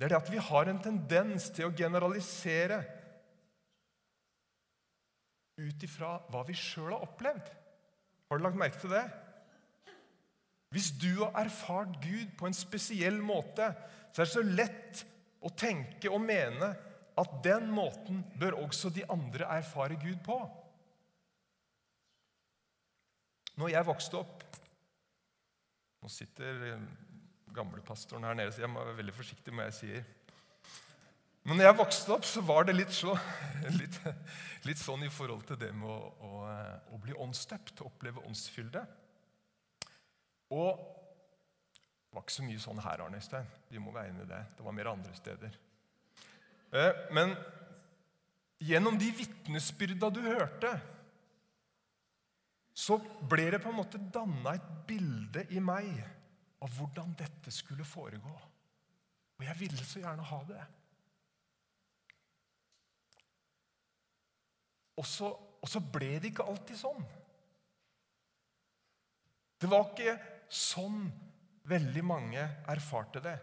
Det 0.00 0.06
er 0.06 0.14
det 0.14 0.20
at 0.22 0.32
vi 0.32 0.40
har 0.40 0.70
en 0.70 0.80
tendens 0.80 1.50
til 1.52 1.68
å 1.68 1.74
generalisere 1.76 2.78
ut 5.60 5.84
ifra 5.84 6.14
hva 6.32 6.40
vi 6.48 6.56
sjøl 6.56 6.94
har 6.94 7.04
opplevd. 7.04 7.50
Har 8.30 8.40
du 8.40 8.46
lagt 8.46 8.56
merke 8.56 8.80
til 8.80 8.94
det? 8.94 9.04
Hvis 10.72 10.88
du 11.02 11.10
har 11.18 11.34
erfart 11.42 11.98
Gud 12.00 12.32
på 12.38 12.48
en 12.48 12.56
spesiell 12.56 13.18
måte, 13.20 13.72
så 14.14 14.22
er 14.22 14.28
det 14.28 14.32
så 14.32 14.44
lett 14.46 15.02
å 15.44 15.52
tenke 15.52 16.08
og 16.08 16.22
mene 16.24 16.70
at 17.18 17.36
den 17.44 17.70
måten 17.74 18.22
bør 18.40 18.60
også 18.64 18.92
de 18.94 19.04
andre 19.10 19.48
erfare 19.58 19.98
Gud 20.00 20.18
på. 20.24 20.38
Når 23.60 23.74
jeg 23.74 23.88
vokste 23.88 24.20
opp 24.22 24.46
Nå 26.00 26.08
sitter 26.08 26.62
eh, 26.64 26.84
gamlepastoren 27.52 28.24
her 28.24 28.36
nede, 28.38 28.54
så 28.56 28.62
jeg 28.62 28.70
må 28.72 28.80
være 28.80 28.96
veldig 29.02 29.12
forsiktig 29.12 29.52
med 29.52 29.66
hva 29.66 29.66
jeg 29.66 29.76
sier. 29.76 30.06
Men 31.44 31.58
når 31.58 31.66
jeg 31.66 31.76
vokste 31.76 32.14
opp, 32.14 32.24
så 32.24 32.40
var 32.40 32.64
det 32.64 32.76
litt, 32.78 32.94
så, 32.96 33.12
litt, 33.80 33.98
litt 34.64 34.80
sånn 34.80 35.04
i 35.04 35.10
forhold 35.12 35.44
til 35.50 35.60
det 35.60 35.68
med 35.76 35.92
å, 35.92 35.98
å, 36.24 36.40
å 36.96 37.02
bli 37.04 37.12
åndsdøpt, 37.20 37.84
oppleve 37.84 38.24
åndsfylde. 38.24 38.86
Og 40.56 40.80
det 42.10 42.16
var 42.16 42.24
ikke 42.24 42.38
så 42.38 42.48
mye 42.48 42.64
sånn 42.64 42.80
her, 42.82 43.04
Arne 43.04 43.20
Øystein. 43.20 43.52
Vi 43.70 43.82
må 43.82 43.92
være 43.94 44.14
enig 44.14 44.24
i 44.24 44.32
det. 44.32 44.40
Det 44.56 44.64
var 44.66 44.74
mer 44.80 44.88
andre 44.90 45.12
steder. 45.20 45.60
Eh, 46.70 46.92
men 47.14 47.34
gjennom 48.62 48.98
de 48.98 49.10
vitnesbyrda 49.16 50.10
du 50.14 50.20
hørte, 50.24 50.72
så 52.80 52.96
ble 53.28 53.48
det 53.52 53.60
på 53.62 53.72
en 53.72 53.80
måte 53.80 54.00
danna 54.14 54.54
et 54.56 54.68
bilde 54.88 55.44
i 55.52 55.60
meg 55.62 55.90
av 56.60 56.72
hvordan 56.76 57.12
dette 57.18 57.52
skulle 57.52 57.84
foregå. 57.84 58.34
Og 59.40 59.46
jeg 59.46 59.58
ville 59.58 59.86
så 59.88 60.02
gjerne 60.02 60.26
ha 60.30 60.40
det. 60.48 60.62
Og 65.00 65.06
så, 65.08 65.30
og 65.32 65.68
så 65.68 65.80
ble 65.80 66.18
det 66.20 66.30
ikke 66.30 66.44
alltid 66.44 66.76
sånn. 66.76 67.04
Det 69.60 69.68
var 69.68 69.90
ikke 69.90 70.16
sånn 70.52 71.06
veldig 71.68 72.04
mange 72.04 72.44
erfarte 72.68 73.22
det. 73.24 73.36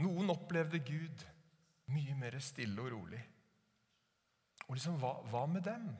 Noen 0.00 0.32
opplevde 0.32 0.80
Gud 0.80 1.26
mye 1.92 2.14
mer 2.16 2.38
stille 2.40 2.80
og 2.80 2.92
rolig. 2.94 3.20
Og 4.68 4.76
liksom, 4.76 4.96
hva, 5.02 5.18
hva 5.28 5.44
med 5.50 5.66
dem? 5.66 5.90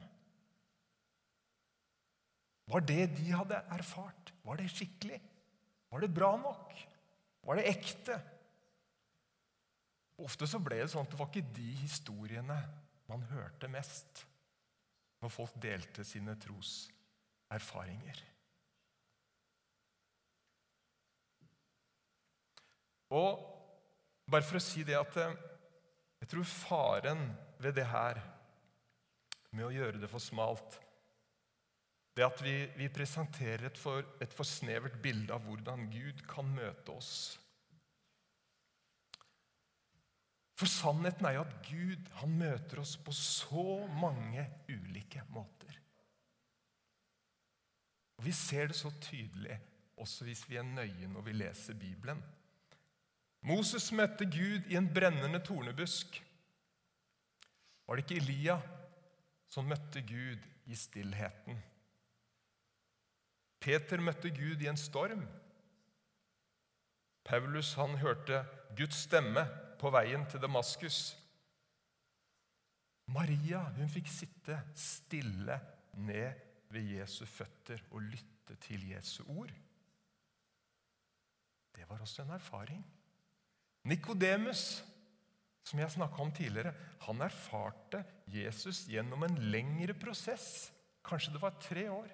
Var 2.73 2.85
det 2.89 3.03
de 3.19 3.33
hadde 3.35 3.59
erfart, 3.75 4.33
var 4.47 4.57
det 4.57 4.71
skikkelig? 4.73 5.19
Var 5.93 6.01
det 6.01 6.15
bra 6.15 6.31
nok? 6.41 6.73
Var 7.45 7.59
det 7.59 7.69
ekte? 7.69 8.17
Ofte 10.23 10.47
så 10.49 10.61
ble 10.63 10.79
det 10.81 10.91
sånn 10.93 11.05
at 11.05 11.13
det 11.13 11.19
var 11.19 11.29
ikke 11.29 11.55
de 11.57 11.71
historiene 11.83 12.59
man 13.11 13.25
hørte 13.33 13.69
mest 13.69 14.23
når 15.23 15.33
folk 15.35 15.57
delte 15.63 16.05
sine 16.07 16.35
troserfaringer. 16.41 18.23
Og 23.13 23.52
bare 24.33 24.47
for 24.47 24.59
å 24.59 24.65
si 24.65 24.85
det 24.87 24.97
at 24.97 25.19
eh, 25.21 25.35
jeg 26.23 26.31
tror 26.33 26.49
faren 26.49 27.27
ved 27.63 27.77
det 27.77 27.89
her, 27.91 28.21
med 29.53 29.67
å 29.67 29.75
gjøre 29.75 30.01
det 30.01 30.09
for 30.09 30.23
smalt, 30.23 30.79
det 32.17 32.25
at 32.25 32.41
vi, 32.45 32.55
vi 32.77 32.89
presenterer 32.93 33.69
et 33.69 33.79
for, 33.81 34.05
et 34.21 34.33
for 34.33 34.49
snevert 34.49 34.99
bilde 35.05 35.33
av 35.33 35.45
hvordan 35.47 35.87
Gud 35.93 36.21
kan 36.29 36.49
møte 36.53 36.93
oss. 36.93 37.13
For 40.61 40.71
sannheten 40.71 41.27
er 41.27 41.39
jo 41.39 41.45
at 41.47 41.55
Gud 41.67 42.11
han 42.21 42.37
møter 42.39 42.83
oss 42.85 42.95
på 43.01 43.15
så 43.17 43.81
mange 43.99 44.45
ulike 44.69 45.25
måter. 45.33 45.79
Og 48.21 48.29
Vi 48.29 48.35
ser 48.37 48.71
det 48.71 48.77
så 48.79 48.93
tydelig 49.03 49.57
også 49.99 50.29
hvis 50.29 50.45
vi 50.51 50.61
er 50.61 50.69
nøye 50.69 51.09
når 51.11 51.27
vi 51.27 51.35
leser 51.41 51.79
Bibelen. 51.79 52.21
Moses 53.43 53.89
møtte 53.93 54.29
Gud 54.31 54.69
i 54.71 54.77
en 54.79 54.87
brennende 54.95 55.41
tornebusk. 55.43 56.21
Var 57.87 57.99
det 57.99 58.05
ikke 58.05 58.21
Elia 58.23 58.59
som 59.51 59.67
møtte 59.67 60.03
Gud 60.07 60.45
i 60.71 60.79
stillheten? 60.79 61.59
Peter 63.63 64.03
møtte 64.03 64.31
Gud 64.35 64.63
i 64.63 64.71
en 64.71 64.79
storm. 64.79 65.25
Paulus 67.27 67.75
han 67.79 67.99
hørte 67.99 68.45
Guds 68.79 69.05
stemme 69.07 69.45
på 69.79 69.91
veien 69.95 70.25
til 70.31 70.43
Damaskus. 70.43 71.01
Maria 73.13 73.65
hun 73.77 73.91
fikk 73.91 74.11
sitte 74.11 74.57
stille 74.79 75.59
ned 75.99 76.49
ved 76.73 76.95
Jesu 76.97 77.25
føtter 77.27 77.83
og 77.91 78.07
lytte 78.07 78.57
til 78.63 78.89
Jesu 78.95 79.23
ord. 79.27 79.53
Det 81.75 81.89
var 81.89 82.01
også 82.01 82.23
en 82.23 82.31
erfaring. 82.31 82.83
Nikodemus, 83.89 84.83
som 85.67 85.81
jeg 85.81 85.91
snakka 85.91 86.23
om 86.23 86.33
tidligere, 86.35 86.75
han 87.03 87.23
erfarte 87.25 88.05
Jesus 88.31 88.85
gjennom 88.91 89.25
en 89.27 89.39
lengre 89.51 89.95
prosess. 89.99 90.71
Kanskje 91.03 91.35
det 91.35 91.43
var 91.43 91.59
tre 91.63 91.89
år. 91.91 92.11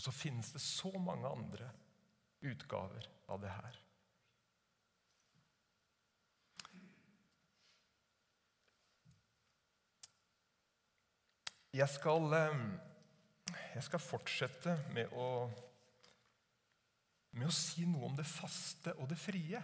Så 0.00 0.12
finnes 0.14 0.52
det 0.54 0.62
så 0.62 0.92
mange 0.98 1.28
andre 1.28 1.70
utgaver 2.46 3.08
av 3.28 3.42
det 3.42 3.50
her. 3.52 3.80
Jeg 11.70 11.86
skal, 11.88 12.32
eh, 12.34 12.62
jeg 13.74 13.82
skal 13.86 14.02
fortsette 14.02 14.72
med 14.94 15.12
å 15.14 15.50
med 17.38 17.46
å 17.46 17.54
si 17.54 17.84
noe 17.86 18.08
om 18.08 18.16
det 18.18 18.26
faste 18.26 18.94
og 18.98 19.10
det 19.10 19.18
frie. 19.20 19.60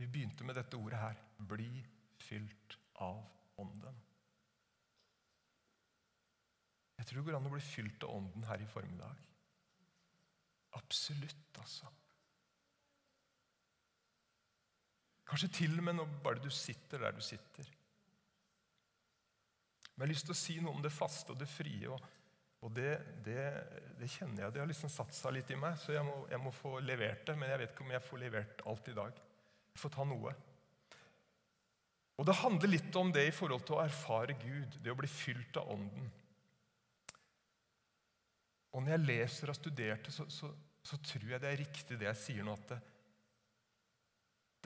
Vi 0.00 0.08
begynte 0.08 0.46
med 0.48 0.56
dette 0.56 0.78
ordet 0.78 1.00
her 1.00 1.18
bli 1.50 1.72
fylt 2.20 2.78
av 3.04 3.20
Ånden. 3.60 3.96
Jeg 6.96 7.08
tror 7.08 7.20
det 7.20 7.26
går 7.26 7.36
an 7.36 7.48
å 7.48 7.52
bli 7.52 7.64
fylt 7.64 8.04
av 8.06 8.14
Ånden 8.16 8.46
her 8.48 8.62
i 8.64 8.68
formiddag. 8.68 9.26
Absolutt, 10.78 11.58
altså. 11.58 11.88
Kanskje 15.28 15.52
til 15.60 15.76
og 15.78 15.84
med 15.86 15.98
nå 15.98 16.06
bare 16.24 16.42
du 16.42 16.50
sitter 16.52 17.04
der 17.04 17.14
du 17.14 17.20
sitter. 17.22 17.68
Men 19.94 20.06
jeg 20.06 20.08
har 20.08 20.12
lyst 20.14 20.26
til 20.28 20.34
å 20.34 20.40
si 20.40 20.56
noe 20.64 20.74
om 20.74 20.82
det 20.84 20.92
faste 20.94 21.34
og 21.34 21.38
det 21.40 21.48
frie. 21.48 21.88
og 21.88 22.19
og 22.60 22.72
det, 22.76 22.90
det, 23.24 23.40
det, 23.96 24.08
kjenner 24.12 24.44
jeg. 24.44 24.52
Det 24.52 24.60
har 24.60 24.68
liksom 24.68 24.92
satt 24.92 25.14
seg 25.16 25.32
litt 25.32 25.50
i 25.52 25.56
meg, 25.56 25.78
så 25.80 25.94
jeg 25.94 26.04
må, 26.04 26.16
jeg 26.28 26.40
må, 26.42 26.52
få 26.52 26.76
levert 26.84 27.24
det. 27.28 27.36
Men 27.40 27.52
jeg 27.54 27.62
vet 27.62 27.72
ikke 27.72 27.86
om 27.86 27.92
jeg 27.94 28.04
får 28.04 28.20
levert 28.20 28.64
alt 28.68 28.90
i 28.92 28.96
dag. 28.98 29.20
Jeg 29.72 29.80
får 29.80 29.94
ta 29.94 30.04
noe. 30.08 30.34
Og 32.20 32.26
Det 32.28 32.36
handler 32.42 32.74
litt 32.74 32.96
om 33.00 33.12
det 33.16 33.22
i 33.30 33.32
forhold 33.32 33.64
til 33.64 33.78
å 33.78 33.84
erfare 33.86 34.36
Gud, 34.42 34.76
det 34.84 34.92
å 34.92 34.98
bli 34.98 35.08
fylt 35.08 35.56
av 35.56 35.70
Ånden. 35.72 36.10
Og 38.70 38.84
Når 38.84 38.92
jeg 38.92 39.06
leser 39.06 39.50
og 39.50 39.56
har 39.80 40.10
så, 40.12 40.26
så, 40.28 40.50
så, 40.84 40.98
tror 41.00 41.32
jeg 41.32 41.40
det 41.40 41.48
er 41.48 41.62
riktig 41.62 41.96
det 41.98 42.10
jeg 42.10 42.20
sier 42.20 42.44
nå, 42.46 42.58
at 42.60 42.74
det, 42.74 42.78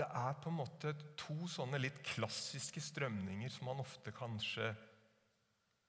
det 0.03 0.09
er 0.11 0.35
på 0.43 0.51
en 0.51 0.59
måte 0.59 0.97
to 1.17 1.47
sånne 1.49 1.79
litt 1.79 2.03
klassiske 2.11 2.83
strømninger 2.83 3.55
som 3.55 3.71
man 3.71 3.81
ofte 3.87 4.13
kanskje 4.13 4.73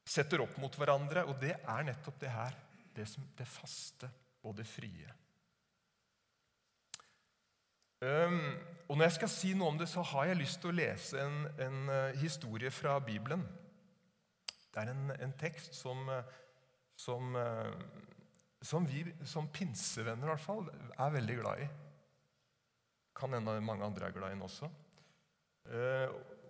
setter 0.05 0.43
opp 0.45 0.55
mot 0.61 0.77
hverandre. 0.77 1.25
Og 1.29 1.39
det 1.41 1.55
er 1.57 1.89
nettopp 1.89 2.21
det 2.21 2.31
her. 2.31 2.57
Det, 2.95 3.07
som, 3.11 3.25
det 3.35 3.47
faste 3.49 4.07
og 4.45 4.53
det 4.55 4.67
frie. 4.69 5.11
Um, 8.05 8.55
og 8.87 8.97
Når 8.97 9.07
jeg 9.07 9.15
skal 9.17 9.31
si 9.31 9.51
noe 9.57 9.71
om 9.71 9.77
det, 9.79 9.87
så 9.89 10.03
har 10.05 10.29
jeg 10.29 10.39
lyst 10.41 10.59
til 10.61 10.73
å 10.73 10.77
lese 10.77 11.21
en, 11.21 11.37
en 11.63 11.77
uh, 11.89 12.17
historie 12.19 12.69
fra 12.73 12.97
Bibelen. 13.03 13.45
Det 14.45 14.83
er 14.83 14.91
en, 14.91 15.07
en 15.15 15.33
tekst 15.39 15.77
som, 15.77 16.03
uh, 16.11 16.19
som, 16.99 17.33
uh, 17.39 17.71
som, 18.61 18.85
vi 18.85 19.05
som 19.25 19.47
pinsevenner 19.47 20.27
i 20.27 20.33
hvert 20.33 20.43
fall 20.43 20.67
er 20.69 21.15
veldig 21.15 21.37
glad 21.39 21.63
i. 21.65 21.69
Kan 23.15 23.33
hende 23.33 23.57
mange 23.63 23.87
andre 23.87 24.09
er 24.09 24.17
glad 24.17 24.33
i 24.33 24.35
den 24.35 24.43
også. 24.45 24.67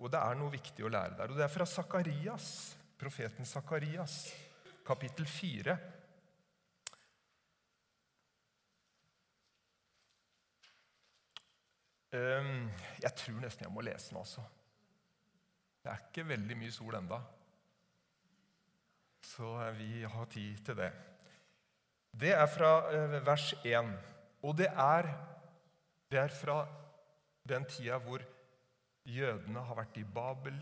og 0.02 0.10
det 0.12 0.20
er 0.20 0.36
noe 0.36 0.52
viktig 0.52 0.84
å 0.84 0.90
lære 0.92 1.16
der. 1.16 1.30
Og 1.32 1.38
Det 1.38 1.44
er 1.46 1.54
fra 1.54 1.68
Sakarias, 1.70 2.50
profeten 2.98 3.46
Sakarias, 3.46 4.34
kapittel 4.86 5.28
4. 5.28 5.78
Ehm, 12.16 12.70
jeg 13.02 13.16
tror 13.20 13.42
nesten 13.44 13.66
jeg 13.66 13.74
må 13.74 13.84
lese 13.84 14.10
den, 14.10 14.22
også. 14.22 14.44
Det 15.84 15.92
er 15.92 16.06
ikke 16.08 16.28
veldig 16.30 16.58
mye 16.58 16.74
sol 16.74 16.96
enda. 16.98 17.20
Så 19.26 19.52
vi 19.78 20.04
har 20.04 20.32
tid 20.32 20.64
til 20.66 20.80
det. 20.80 20.92
Det 22.16 22.32
er 22.32 22.48
fra 22.48 22.72
eh, 22.94 23.20
vers 23.26 23.52
1. 23.64 23.92
Og 24.46 24.56
det 24.58 24.70
er, 24.72 25.10
det 26.12 26.20
er 26.22 26.34
fra 26.34 26.62
den 27.46 27.66
tida 27.70 27.98
hvor 28.02 28.24
jødene 29.06 29.62
har 29.68 29.78
vært 29.78 29.98
i 30.00 30.04
Babel. 30.04 30.58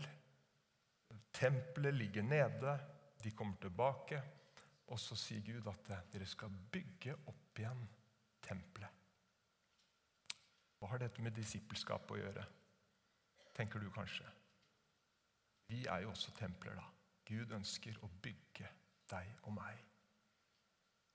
Tempelet 1.34 1.94
ligger 1.94 2.22
nede. 2.22 2.78
De 3.22 3.30
kommer 3.30 3.56
tilbake. 3.60 4.22
Og 4.92 5.00
så 5.00 5.16
sier 5.16 5.44
Gud 5.46 5.68
at 5.70 5.88
dere 6.12 6.26
skal 6.28 6.52
bygge 6.72 7.16
opp 7.30 7.58
igjen 7.58 7.86
tempelet. 8.44 9.00
Hva 10.78 10.90
har 10.92 11.00
dette 11.00 11.22
med 11.24 11.32
disippelskap 11.32 12.10
å 12.12 12.18
gjøre? 12.20 12.44
Tenker 13.56 13.80
du 13.80 13.88
kanskje. 13.94 14.26
Vi 15.72 15.86
er 15.88 16.04
jo 16.04 16.10
også 16.12 16.34
templer, 16.36 16.76
da. 16.76 16.84
Gud 17.24 17.54
ønsker 17.56 17.96
å 18.04 18.10
bygge 18.22 18.68
deg 19.08 19.30
og 19.48 19.54
meg 19.56 19.80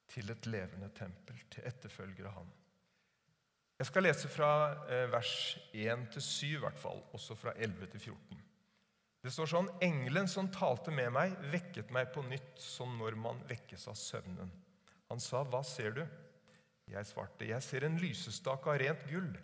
til 0.10 0.32
et 0.34 0.48
levende 0.50 0.90
tempel, 0.98 1.38
til 1.54 1.68
etterfølgere 1.70 2.32
av 2.32 2.40
Han. 2.40 2.50
Jeg 3.80 3.88
skal 3.88 4.04
lese 4.04 4.28
fra 4.28 4.52
eh, 4.90 5.06
vers 5.12 5.34
1 5.72 6.08
til 6.16 6.24
7, 6.26 6.48
i 6.48 6.62
hvert 6.64 6.80
fall, 6.82 7.04
også 7.14 7.38
fra 7.38 7.54
11 7.56 7.92
til 7.94 8.02
14. 8.10 8.42
Det 9.20 9.32
står 9.36 9.50
sånn 9.52 9.70
Engelen 9.84 10.30
som 10.32 10.48
talte 10.52 10.94
med 10.96 11.12
meg, 11.12 11.36
vekket 11.52 11.92
meg 11.92 12.14
på 12.16 12.24
nytt 12.24 12.62
som 12.64 12.94
når 13.00 13.18
man 13.20 13.42
vekkes 13.50 13.90
av 13.92 13.98
søvnen. 14.00 14.52
Han 15.10 15.20
sa, 15.20 15.44
'Hva 15.44 15.64
ser 15.64 15.92
du?' 15.92 16.08
Jeg 16.88 17.06
svarte, 17.06 17.46
'Jeg 17.46 17.62
ser 17.64 17.86
en 17.86 18.00
lysestake 18.00 18.68
av 18.68 18.80
rent 18.80 19.04
gull' 19.08 19.38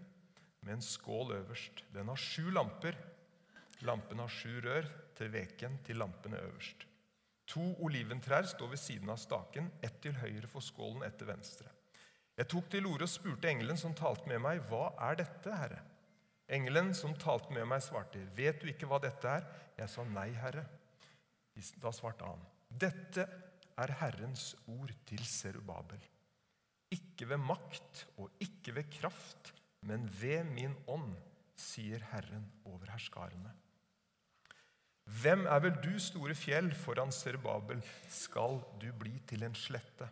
med 0.62 0.74
en 0.74 0.82
skål 0.82 1.32
øverst. 1.32 1.84
Den 1.94 2.08
har 2.08 2.16
sju 2.16 2.52
lamper. 2.52 2.96
Lampen 3.82 4.20
har 4.20 4.28
sju 4.28 4.62
rør 4.62 4.88
til 5.16 5.30
veken 5.30 5.78
til 5.84 5.98
lampene 5.98 6.38
øverst. 6.38 6.86
To 7.48 7.76
oliventrær 7.86 8.48
står 8.50 8.68
ved 8.68 8.82
siden 8.82 9.10
av 9.10 9.18
staken, 9.18 9.72
ett 9.84 10.02
til 10.02 10.14
høyre 10.14 10.48
for 10.48 10.62
skålen, 10.66 11.04
ett 11.04 11.18
til 11.18 11.28
venstre. 11.28 11.70
Jeg 12.38 12.48
tok 12.48 12.70
til 12.70 12.88
orde 12.90 13.04
og 13.04 13.10
spurte 13.10 13.48
engelen 13.48 13.78
som 13.78 13.94
talte 13.94 14.28
med 14.28 14.42
meg, 14.42 14.64
hva 14.70 14.90
er 15.10 15.16
dette, 15.22 15.54
Herre? 15.56 15.84
Engelen 16.46 16.94
som 16.94 17.16
talte 17.18 17.54
med 17.56 17.66
meg, 17.70 17.82
svarte, 17.82 18.22
vet 18.38 18.62
du 18.62 18.70
ikke 18.70 18.90
hva 18.90 19.00
dette 19.02 19.30
er? 19.30 19.46
Jeg 19.80 19.90
sa 19.92 20.06
nei, 20.06 20.30
Herre. 20.38 20.66
Da 21.82 21.92
svarte 21.96 22.28
han, 22.28 22.42
dette 22.70 23.26
er 23.80 23.94
Herrens 24.02 24.54
ord 24.70 24.92
til 25.08 25.24
Serubabel. 25.26 26.02
Ikke 26.94 27.28
ved 27.32 27.42
makt 27.42 28.06
og 28.22 28.44
ikke 28.44 28.76
ved 28.78 28.92
kraft, 28.94 29.54
men 29.88 30.06
ved 30.22 30.44
min 30.52 30.76
ånd, 30.92 31.14
sier 31.56 32.04
Herren 32.12 32.50
over 32.68 32.90
herskarene. 32.92 33.54
Hvem 35.22 35.46
er 35.48 35.62
vel 35.64 35.76
du, 35.84 35.94
store 36.02 36.36
fjell, 36.36 36.72
foran 36.76 37.14
Serubabel 37.14 37.82
skal 38.12 38.60
du 38.82 38.90
bli 38.98 39.14
til 39.30 39.46
en 39.48 39.56
slette? 39.56 40.08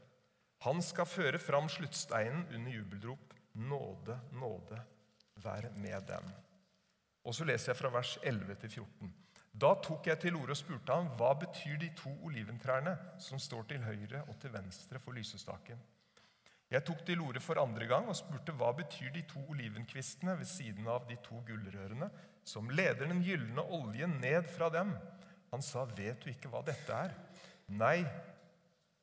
Han 0.63 0.79
skal 0.85 1.09
føre 1.09 1.41
fram 1.41 1.67
sluttsteinen 1.71 2.45
under 2.55 2.77
jubelrop. 2.77 3.33
Nåde, 3.53 4.15
nåde, 4.33 4.79
vær 5.43 5.69
med 5.75 6.07
dem. 6.07 6.31
Og 7.23 7.35
så 7.35 7.45
leser 7.47 7.71
jeg 7.71 7.79
fra 7.79 7.91
vers 7.93 8.17
11 8.23 8.55
til 8.63 8.69
14. 8.83 9.13
Da 9.53 9.75
tok 9.85 10.07
jeg 10.09 10.19
til 10.19 10.35
orde 10.35 10.55
og 10.55 10.57
spurte 10.57 10.95
ham, 10.95 11.11
hva 11.17 11.33
betyr 11.37 11.77
de 11.81 11.91
to 11.97 12.11
oliventrærne 12.25 12.95
som 13.21 13.39
står 13.39 13.67
til 13.69 13.83
høyre 13.85 14.23
og 14.27 14.39
til 14.41 14.53
venstre 14.53 14.99
for 14.99 15.13
lysestaken? 15.13 15.81
Jeg 16.73 16.81
tok 16.87 17.03
til 17.05 17.21
orde 17.21 17.41
for 17.43 17.61
andre 17.61 17.85
gang 17.85 18.07
og 18.09 18.17
spurte 18.17 18.55
hva 18.57 18.71
betyr 18.73 19.11
de 19.13 19.21
to 19.29 19.43
olivenkvistene 19.53 20.33
ved 20.39 20.49
siden 20.49 20.87
av 20.89 21.05
de 21.09 21.19
to 21.21 21.37
gullrørene 21.45 22.09
som 22.43 22.71
leder 22.73 23.05
den 23.05 23.21
gylne 23.23 23.61
oljen 23.77 24.17
ned 24.23 24.49
fra 24.55 24.71
dem. 24.73 24.95
Han 25.51 25.61
sa, 25.61 25.85
'Vet 25.85 26.23
du 26.23 26.29
ikke 26.29 26.49
hva 26.49 26.63
dette 26.65 26.93
er?' 26.93 27.13
Nei. 27.67 28.05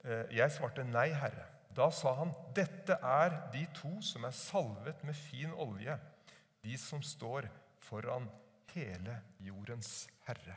Eh, 0.04 0.36
jeg 0.36 0.50
svarte, 0.50 0.84
'Nei, 0.84 1.12
Herre'. 1.14 1.46
Da 1.76 1.90
sa 1.90 2.14
han, 2.14 2.34
'Dette 2.54 2.98
er 3.02 3.50
de 3.52 3.66
to 3.74 4.00
som 4.02 4.24
er 4.24 4.30
salvet 4.30 5.04
med 5.04 5.14
fin 5.14 5.52
olje, 5.52 5.98
de 6.60 6.78
som 6.78 7.02
står 7.02 7.48
foran 7.80 8.28
hele 8.74 9.20
jordens 9.38 10.08
Herre'. 10.26 10.56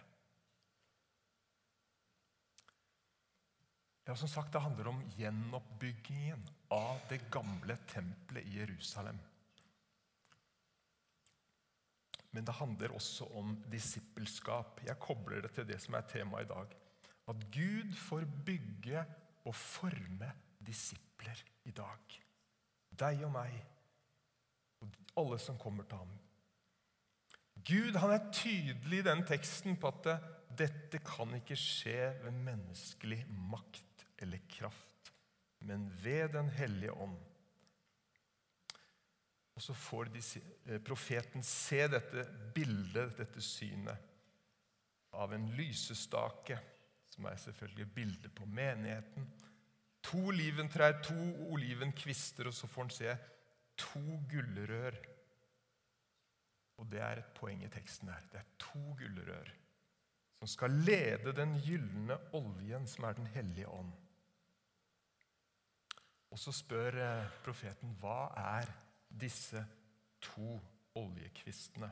Ja, 4.06 4.16
som 4.16 4.28
sagt, 4.28 4.52
Det 4.54 4.60
handler 4.60 4.88
om 4.88 5.04
gjenoppbyggingen 5.16 6.50
av 6.70 7.00
det 7.10 7.32
gamle 7.32 7.78
tempelet 7.88 8.44
i 8.44 8.58
Jerusalem. 8.60 9.20
Men 12.32 12.46
det 12.46 12.52
handler 12.52 12.92
også 12.92 13.26
om 13.38 13.56
disippelskap. 13.72 14.82
Jeg 14.84 15.00
kobler 15.00 15.42
det 15.42 15.52
til 15.54 15.68
det 15.68 15.80
som 15.82 15.94
er 15.94 16.02
temaet 16.10 16.46
i 16.46 16.50
dag. 16.50 16.76
At 17.28 17.46
Gud 17.54 17.94
får 17.96 18.26
bygge 18.46 19.06
og 19.46 19.56
forme 19.56 20.32
disipler 20.60 21.44
i 21.64 21.72
dag. 21.72 22.18
Deg 22.90 23.24
og 23.24 23.32
meg, 23.32 23.54
alle 25.18 25.40
som 25.40 25.58
kommer 25.60 25.88
til 25.88 26.02
ham. 26.02 26.14
Gud 27.64 27.96
han 28.02 28.12
er 28.12 28.32
tydelig 28.34 29.00
i 29.00 29.06
den 29.08 29.22
teksten 29.28 29.78
på 29.80 29.92
at 29.94 30.10
dette 30.58 31.00
kan 31.06 31.32
ikke 31.38 31.58
skje 31.58 32.10
ved 32.24 32.36
menneskelig 32.46 33.22
makt 33.52 34.06
eller 34.24 34.42
kraft, 34.50 35.14
men 35.64 35.88
ved 36.04 36.34
Den 36.34 36.50
hellige 36.50 36.92
ånd. 36.92 37.18
Og 39.54 39.62
så 39.62 39.74
får 39.74 40.04
de, 40.04 40.22
eh, 40.66 40.80
profeten 40.82 41.44
se 41.44 41.88
dette 41.88 42.26
bildet, 42.56 43.18
dette 43.18 43.42
synet, 43.42 43.98
av 45.14 45.34
en 45.34 45.48
lysestake, 45.56 46.60
som 47.10 47.26
er 47.26 47.36
selvfølgelig 47.36 47.94
bildet 47.94 48.36
på 48.36 48.46
menigheten. 48.46 49.28
To 50.04 50.18
oliventrær, 50.18 51.02
to 51.04 51.14
olivenkvister, 51.54 52.48
og 52.48 52.54
så 52.54 52.68
får 52.68 52.82
han 52.82 52.90
se 52.90 53.18
to 53.78 54.22
gullrør. 54.32 54.98
Og 56.82 56.88
det 56.92 57.02
er 57.02 57.22
et 57.22 57.36
poeng 57.38 57.62
i 57.64 57.72
teksten 57.72 58.10
her. 58.10 58.24
Det 58.32 58.42
er 58.42 58.56
to 58.62 58.82
gullrør 59.00 59.54
som 60.44 60.50
skal 60.52 60.74
lede 60.84 61.32
den 61.32 61.54
gylne 61.64 62.18
oljen, 62.36 62.88
som 62.88 63.06
er 63.08 63.14
Den 63.14 63.28
hellige 63.28 63.68
ånd. 63.68 63.92
Og 66.32 66.40
så 66.40 66.52
spør 66.52 66.98
eh, 67.00 67.30
profeten 67.46 67.94
hva 68.02 68.34
er 68.36 68.68
disse 69.08 69.64
to 70.20 70.58
oljekvistene. 71.00 71.88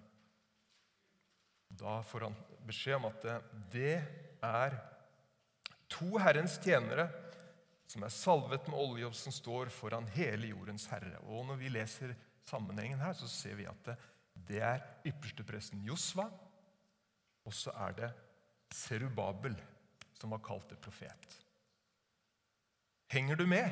Da 1.80 2.02
får 2.02 2.26
han 2.28 2.36
beskjed 2.68 3.00
om 3.00 3.08
at 3.08 3.30
det 3.72 4.04
er 4.44 4.76
to 5.88 6.18
Herrens 6.18 6.60
tjenere 6.60 7.08
som 7.92 8.06
er 8.08 8.14
salvet 8.14 8.70
med 8.72 8.80
olje, 8.80 9.10
og 9.10 9.16
som 9.18 9.34
står 9.36 9.72
foran 9.74 10.08
hele 10.16 10.54
jordens 10.54 10.88
herre. 10.92 11.18
Og 11.28 11.46
Når 11.50 11.60
vi 11.60 11.72
leser 11.74 12.16
sammenhengen 12.48 13.02
her, 13.04 13.14
så 13.14 13.28
ser 13.28 13.58
vi 13.60 13.68
at 13.68 13.92
det 14.48 14.62
er 14.64 14.80
ypperstepresten 15.08 15.84
Josva, 15.84 16.30
og 17.46 17.54
så 17.54 17.74
er 17.88 17.98
det 17.98 18.12
Serubabel, 18.72 19.58
som 20.16 20.32
var 20.32 20.44
kalt 20.46 20.70
det 20.72 20.80
profet. 20.80 21.36
Henger 23.12 23.36
du 23.36 23.46
med? 23.50 23.68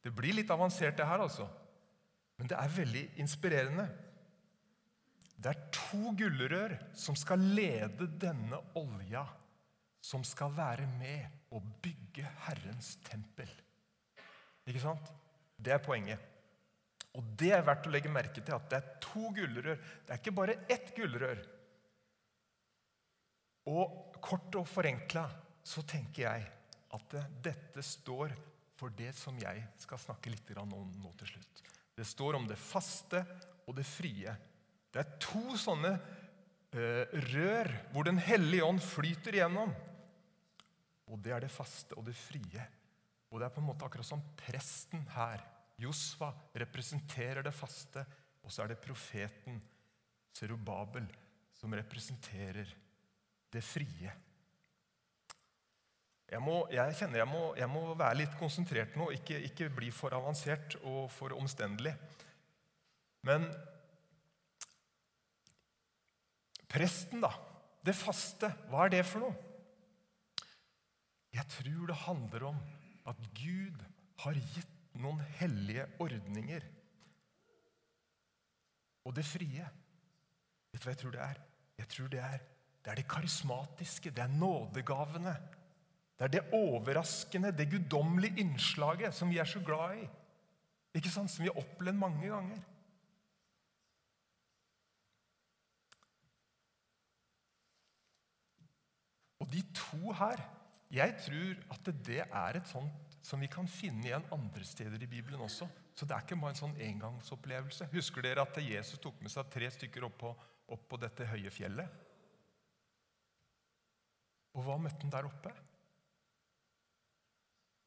Det 0.00 0.12
blir 0.14 0.38
litt 0.38 0.50
avansert, 0.50 0.96
det 0.96 1.06
her, 1.06 1.20
altså. 1.20 1.48
Men 2.38 2.48
det 2.48 2.56
er 2.56 2.76
veldig 2.78 3.04
inspirerende. 3.20 3.86
Det 5.36 5.52
er 5.52 5.66
to 5.74 6.14
gullrør 6.16 6.78
som 6.96 7.16
skal 7.18 7.42
lede 7.42 8.08
denne 8.20 8.60
olja, 8.78 9.26
som 10.06 10.22
skal 10.26 10.52
være 10.54 10.86
med 10.98 11.54
og 11.56 11.64
bygge 11.82 12.26
Herrens 12.46 12.94
tempel. 13.06 13.50
Ikke 14.66 14.82
sant? 14.82 15.10
Det 15.58 15.74
er 15.74 15.82
poenget. 15.82 16.32
Og 17.16 17.24
det 17.40 17.50
er 17.56 17.64
verdt 17.64 17.88
å 17.88 17.92
legge 17.94 18.12
merke 18.12 18.42
til 18.44 18.54
at 18.54 18.68
det 18.70 18.78
er 18.78 18.98
to 19.02 19.30
gullrør. 19.34 19.78
Det 20.04 20.12
er 20.12 20.20
ikke 20.20 20.36
bare 20.36 20.58
ett 20.70 20.92
gullrør. 20.96 21.40
Og 23.72 24.18
kort 24.22 24.58
og 24.60 24.68
forenkla 24.70 25.24
så 25.66 25.82
tenker 25.88 26.26
jeg 26.26 26.44
at 26.96 27.16
dette 27.42 27.82
står 27.82 28.34
for 28.76 28.92
det 28.94 29.10
som 29.16 29.38
jeg 29.40 29.64
skal 29.80 29.98
snakke 29.98 30.30
litt 30.30 30.52
om 30.60 30.70
nå 30.70 31.14
til 31.18 31.32
slutt. 31.32 31.64
Det 31.96 32.04
står 32.06 32.36
om 32.36 32.46
det 32.46 32.60
faste 32.60 33.24
og 33.66 33.74
det 33.78 33.86
frie. 33.88 34.36
Det 34.92 35.00
er 35.02 35.18
to 35.22 35.56
sånne 35.58 35.94
eh, 35.96 37.08
rør 37.32 37.72
hvor 37.92 38.06
Den 38.06 38.20
hellige 38.22 38.64
ånd 38.68 38.84
flyter 38.84 39.40
igjennom. 39.40 39.72
Og 41.10 41.20
det 41.22 41.34
er 41.34 41.44
det 41.44 41.52
faste 41.52 41.96
og 41.98 42.06
det 42.08 42.16
frie. 42.18 42.64
Og 43.30 43.40
det 43.40 43.46
er 43.46 43.54
på 43.54 43.62
en 43.62 43.68
måte 43.68 43.86
akkurat 43.86 44.08
som 44.08 44.22
presten 44.38 45.04
her 45.14 45.42
Josfa 45.80 46.30
representerer 46.56 47.44
det 47.44 47.52
faste, 47.54 48.04
og 48.42 48.52
så 48.52 48.64
er 48.64 48.72
det 48.72 48.82
profeten 48.82 49.58
Serubabel 50.36 51.06
som 51.56 51.74
representerer 51.74 52.70
det 53.52 53.62
frie. 53.64 54.12
Jeg, 56.26 56.42
må, 56.42 56.56
jeg 56.74 56.96
kjenner 56.98 57.22
jeg 57.22 57.30
må, 57.30 57.42
jeg 57.54 57.70
må, 57.70 57.82
være 57.94 58.18
litt 58.18 58.34
konsentrert 58.40 58.96
nå, 58.98 59.12
ikke, 59.14 59.38
ikke 59.46 59.70
bli 59.76 59.92
for 59.94 60.16
avansert 60.16 60.74
og 60.82 61.06
for 61.14 61.34
omstendelig. 61.36 61.92
Men 63.26 63.46
presten, 66.70 67.22
da. 67.22 67.30
Det 67.86 67.94
faste, 67.94 68.50
hva 68.70 68.86
er 68.86 68.96
det 68.96 69.04
for 69.06 69.22
noe? 69.22 69.45
Jeg 71.36 71.48
tror 71.52 71.90
det 71.90 71.98
handler 72.06 72.48
om 72.48 72.60
at 73.10 73.18
Gud 73.36 73.82
har 74.22 74.38
gitt 74.54 74.76
noen 74.96 75.20
hellige 75.36 75.84
ordninger. 76.00 76.64
Og 79.04 79.16
det 79.16 79.26
frie 79.26 79.66
Vet 80.72 80.82
du 80.82 80.86
hva 80.88 80.92
jeg 80.92 81.00
tror 81.00 81.12
det 81.14 81.20
er? 81.24 81.38
Jeg 81.80 81.88
tror 81.92 82.08
det 82.12 82.18
er 82.20 82.40
det, 82.86 82.92
er 82.92 82.98
det 83.00 83.08
karismatiske, 83.08 84.10
det 84.14 84.22
er 84.22 84.34
nådegavene. 84.38 85.32
Det 86.18 86.24
er 86.24 86.28
det 86.28 86.42
overraskende, 86.54 87.50
det 87.50 87.70
guddommelige 87.70 88.40
innslaget 88.44 89.14
som 89.14 89.30
vi 89.30 89.40
er 89.42 89.48
så 89.48 89.58
glad 89.64 89.96
i. 89.98 90.04
Ikke 90.94 91.10
sant? 91.10 91.30
Som 91.30 91.42
vi 91.42 91.50
har 91.50 91.58
opplevd 91.58 91.98
mange 91.98 92.28
ganger. 92.28 92.60
Og 99.40 99.50
de 99.52 99.64
to 99.74 100.12
her 100.12 100.44
Jeg 100.92 101.16
tror 101.18 101.62
at 101.74 101.90
det 102.06 102.22
er 102.24 102.58
et 102.58 102.68
sånt 102.70 103.16
som 103.26 103.42
vi 103.42 103.48
kan 103.50 103.66
finne 103.66 104.06
igjen 104.06 104.26
andre 104.34 104.64
steder 104.64 105.02
i 105.02 105.08
Bibelen 105.10 105.42
også. 105.42 105.66
Så 105.96 106.06
det 106.06 106.14
er 106.14 106.22
ikke 106.22 106.38
bare 106.38 106.54
en 106.54 106.60
sånn 106.60 106.76
engangsopplevelse. 106.88 107.88
Husker 107.94 108.22
dere 108.22 108.44
at 108.46 108.58
Jesus 108.62 109.00
tok 109.02 109.18
med 109.24 109.32
seg 109.32 109.48
tre 109.50 109.70
stykker 109.72 110.06
opp 110.06 110.18
på, 110.20 110.32
opp 110.76 110.84
på 110.90 111.00
dette 111.02 111.26
høye 111.26 111.50
fjellet? 111.50 112.04
Og 114.56 114.62
hva 114.64 114.76
møtte 114.80 115.02
han 115.02 115.12
der 115.12 115.28
oppe? 115.28 115.52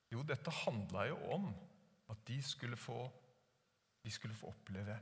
Jo, 0.09 0.25
dette 0.25 0.53
handla 0.65 1.05
jo 1.07 1.17
om 1.37 1.49
at 2.09 2.21
de 2.27 2.39
skulle 2.43 2.77
få 2.79 3.03
de 3.99 4.11
skulle 4.11 4.35
få 4.35 4.47
oppleve 4.47 4.95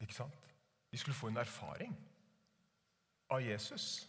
Ikke 0.00 0.14
sant? 0.14 0.44
De 0.90 0.98
skulle 0.98 1.16
få 1.16 1.28
en 1.28 1.40
erfaring 1.42 1.92
av 3.34 3.42
Jesus. 3.44 4.06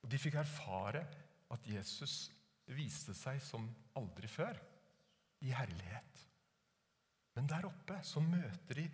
Og 0.00 0.08
de 0.10 0.20
fikk 0.22 0.38
erfare 0.40 1.02
at 1.54 1.66
Jesus 1.68 2.28
viste 2.74 3.14
seg 3.16 3.40
som 3.44 3.66
aldri 3.98 4.28
før 4.30 4.58
i 5.44 5.52
herlighet. 5.54 6.22
Men 7.34 7.48
der 7.50 7.66
oppe 7.68 7.98
så 8.06 8.22
møter 8.22 8.80
de 8.80 8.86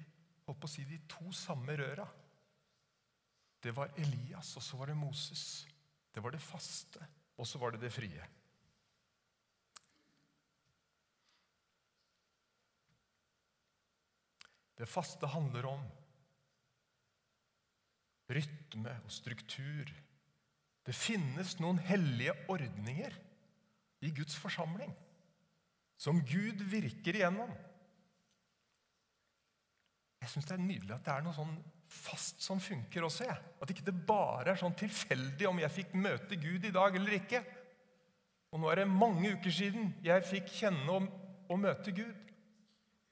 på 0.51 0.57
å 0.67 0.71
si, 0.71 0.83
de 0.89 0.99
to 1.07 1.31
samme 1.37 1.77
røra. 1.79 2.07
Det 3.63 3.71
var 3.77 3.93
Elias, 4.01 4.57
og 4.59 4.65
så 4.65 4.79
var 4.81 4.91
det 4.91 4.99
Moses. 4.99 5.45
Det 6.11 6.23
var 6.25 6.35
det 6.35 6.43
faste, 6.43 7.05
og 7.39 7.47
så 7.47 7.61
var 7.63 7.77
det 7.77 7.85
det 7.85 7.93
frie. 7.95 8.25
Det 14.81 14.89
faste 14.89 15.29
handler 15.29 15.69
om 15.69 15.83
rytme 18.33 18.95
og 19.05 19.13
struktur. 19.13 19.91
Det 20.87 20.97
finnes 20.97 21.57
noen 21.61 21.81
hellige 21.85 22.35
ordninger 22.51 23.17
i 24.01 24.13
Guds 24.17 24.37
forsamling. 24.41 24.93
Som 26.01 26.23
Gud 26.25 26.63
virker 26.73 27.19
igjennom. 27.19 27.51
Jeg 30.21 30.33
syns 30.33 30.49
det 30.49 30.57
er 30.57 30.65
nydelig 30.65 30.95
at 30.97 31.05
det 31.05 31.13
er 31.15 31.25
noe 31.25 31.37
sånn 31.37 31.55
fast 31.91 32.43
som 32.45 32.61
funker 32.63 33.05
også. 33.05 33.27
Jeg. 33.29 33.49
At 33.61 33.73
ikke 33.73 33.87
det 33.89 33.97
bare 34.09 34.53
er 34.53 34.61
sånn 34.61 34.77
tilfeldig 34.79 35.49
om 35.49 35.61
jeg 35.63 35.77
fikk 35.81 35.97
møte 35.99 36.39
Gud 36.41 36.65
i 36.65 36.75
dag 36.75 36.97
eller 36.97 37.17
ikke. 37.19 37.43
Og 38.51 38.63
nå 38.63 38.71
er 38.71 38.83
det 38.83 38.91
mange 38.91 39.35
uker 39.37 39.55
siden 39.55 39.93
jeg 40.05 40.27
fikk 40.27 40.49
kjenne 40.55 40.97
og, 40.97 41.09
og 41.51 41.61
møte 41.61 41.95
Gud. 41.95 42.33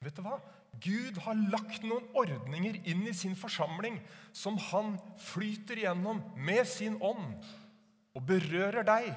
Vet 0.04 0.16
du 0.16 0.24
hva? 0.24 0.38
Gud 0.82 1.18
har 1.24 1.38
lagt 1.52 1.84
noen 1.86 2.06
ordninger 2.18 2.78
inn 2.88 3.06
i 3.08 3.14
sin 3.16 3.36
forsamling 3.38 3.98
som 4.36 4.58
han 4.70 4.96
flyter 5.22 5.80
gjennom 5.82 6.20
med 6.36 6.66
sin 6.68 6.98
ånd 7.02 7.38
og 8.14 8.24
berører 8.28 8.86
deg. 8.86 9.08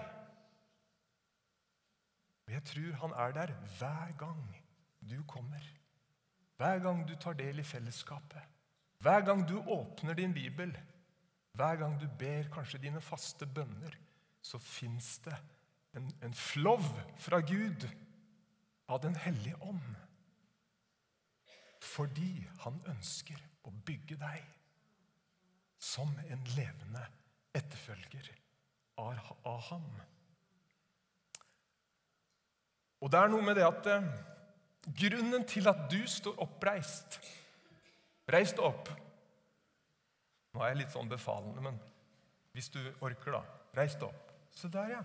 Og 2.48 2.56
jeg 2.56 2.66
tror 2.68 2.98
han 3.04 3.14
er 3.26 3.36
der 3.38 3.54
hver 3.80 4.16
gang 4.20 4.42
du 5.00 5.22
kommer. 5.30 5.64
Hver 6.62 6.82
gang 6.84 7.06
du 7.08 7.16
tar 7.16 7.38
del 7.38 7.62
i 7.62 7.66
fellesskapet. 7.66 8.42
Hver 9.02 9.24
gang 9.26 9.48
du 9.50 9.58
åpner 9.60 10.14
din 10.14 10.34
bibel. 10.34 10.74
Hver 11.58 11.76
gang 11.76 11.98
du 12.00 12.08
ber 12.20 12.50
kanskje 12.54 12.80
dine 12.84 13.02
faste 13.02 13.46
bønner, 13.46 13.96
så 14.42 14.60
fins 14.62 15.18
det 15.26 15.36
en, 15.98 16.08
en 16.24 16.34
flov 16.34 16.86
fra 17.20 17.42
Gud 17.42 17.88
av 18.88 19.02
Den 19.04 19.16
hellige 19.16 19.58
ånd. 19.62 19.96
Fordi 21.82 22.34
han 22.64 22.78
ønsker 22.92 23.40
å 23.66 23.74
bygge 23.86 24.18
deg 24.22 24.42
som 25.82 26.12
en 26.30 26.44
levende 26.56 27.04
etterfølger 27.58 28.30
av 29.02 29.62
ham. 29.72 29.88
Og 33.02 33.10
det 33.10 33.18
er 33.18 33.32
noe 33.34 33.46
med 33.46 33.58
det 33.58 33.66
at 33.66 33.88
eh, 33.90 34.10
grunnen 35.02 35.46
til 35.50 35.70
at 35.72 35.88
du 35.90 36.02
står 36.10 36.38
oppreist 36.44 37.18
Reis 38.32 38.54
deg 38.56 38.64
opp. 38.64 38.88
Nå 40.54 40.62
er 40.62 40.70
jeg 40.72 40.78
litt 40.84 40.94
sånn 40.94 41.10
befalende, 41.12 41.64
men 41.66 41.80
hvis 42.56 42.70
du 42.72 42.80
orker, 43.04 43.34
da. 43.34 43.42
Reis 43.76 43.98
deg 43.98 44.06
opp. 44.08 44.30
Se 44.56 44.70
der, 44.72 44.94
ja. 44.94 45.02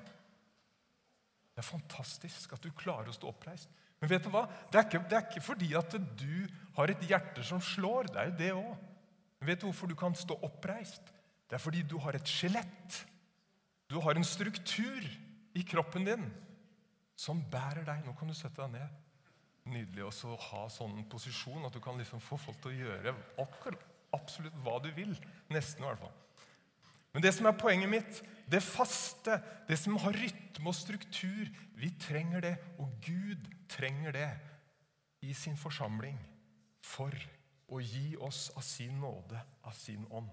Det 1.57 1.63
er 1.63 1.67
fantastisk 1.67 2.55
at 2.55 2.63
du 2.63 2.71
klarer 2.77 3.11
å 3.11 3.17
stå 3.17 3.33
oppreist. 3.33 3.73
Men 4.01 4.11
vet 4.13 4.27
du 4.27 4.31
hva? 4.33 4.45
Det 4.71 4.81
er, 4.81 4.89
ikke, 4.89 5.03
det 5.09 5.19
er 5.19 5.27
ikke 5.27 5.45
fordi 5.45 5.71
at 5.79 5.97
du 6.21 6.47
har 6.77 6.93
et 6.93 7.05
hjerte 7.09 7.45
som 7.47 7.63
slår. 7.65 8.11
Det 8.13 8.21
er 8.21 8.31
jo 8.31 8.37
det 8.41 8.51
òg. 8.57 8.75
Vet 9.47 9.63
du 9.63 9.69
hvorfor 9.69 9.91
du 9.91 9.97
kan 9.99 10.17
stå 10.17 10.37
oppreist? 10.45 11.13
Det 11.47 11.57
er 11.57 11.63
fordi 11.63 11.85
du 11.87 11.97
har 12.03 12.17
et 12.19 12.29
skjelett. 12.29 13.01
Du 13.89 13.99
har 14.03 14.19
en 14.19 14.27
struktur 14.27 15.07
i 15.57 15.65
kroppen 15.65 16.07
din 16.09 16.29
som 17.17 17.41
bærer 17.53 17.87
deg. 17.87 18.05
Nå 18.05 18.17
kan 18.19 18.29
du 18.29 18.37
sette 18.37 18.61
deg 18.61 18.77
ned. 18.77 19.03
Nydelig 19.67 20.07
å 20.07 20.37
ha 20.51 20.67
sånn 20.71 21.01
posisjon 21.11 21.65
at 21.67 21.75
du 21.75 21.81
kan 21.83 21.97
liksom 21.99 22.23
få 22.23 22.39
folk 22.39 22.61
til 22.63 22.75
å 22.75 22.91
gjøre 22.91 23.17
absolutt 24.15 24.55
hva 24.65 24.79
du 24.83 24.91
vil. 24.95 25.17
Nesten, 25.53 25.83
i 25.83 25.89
hvert 25.89 26.05
fall. 26.05 26.15
Men 27.17 27.25
det 27.25 27.33
som 27.33 27.47
er 27.49 27.57
poenget 27.57 27.89
mitt, 27.89 28.19
det 28.45 28.61
faste, 28.61 29.39
det 29.65 29.79
som 29.81 29.97
har 30.03 30.13
rytme 30.13 30.69
og 30.69 30.77
struktur 30.77 31.49
Vi 31.81 31.89
trenger 32.01 32.45
det, 32.45 32.53
og 32.79 32.93
Gud 33.05 33.49
trenger 33.73 34.13
det 34.13 34.29
i 35.25 35.33
sin 35.33 35.57
forsamling 35.57 36.19
for 36.85 37.13
å 37.73 37.81
gi 37.81 38.19
oss 38.21 38.51
av 38.57 38.65
sin 38.65 39.01
nåde, 39.01 39.41
av 39.65 39.73
sin 39.77 40.05
ånd. 40.13 40.31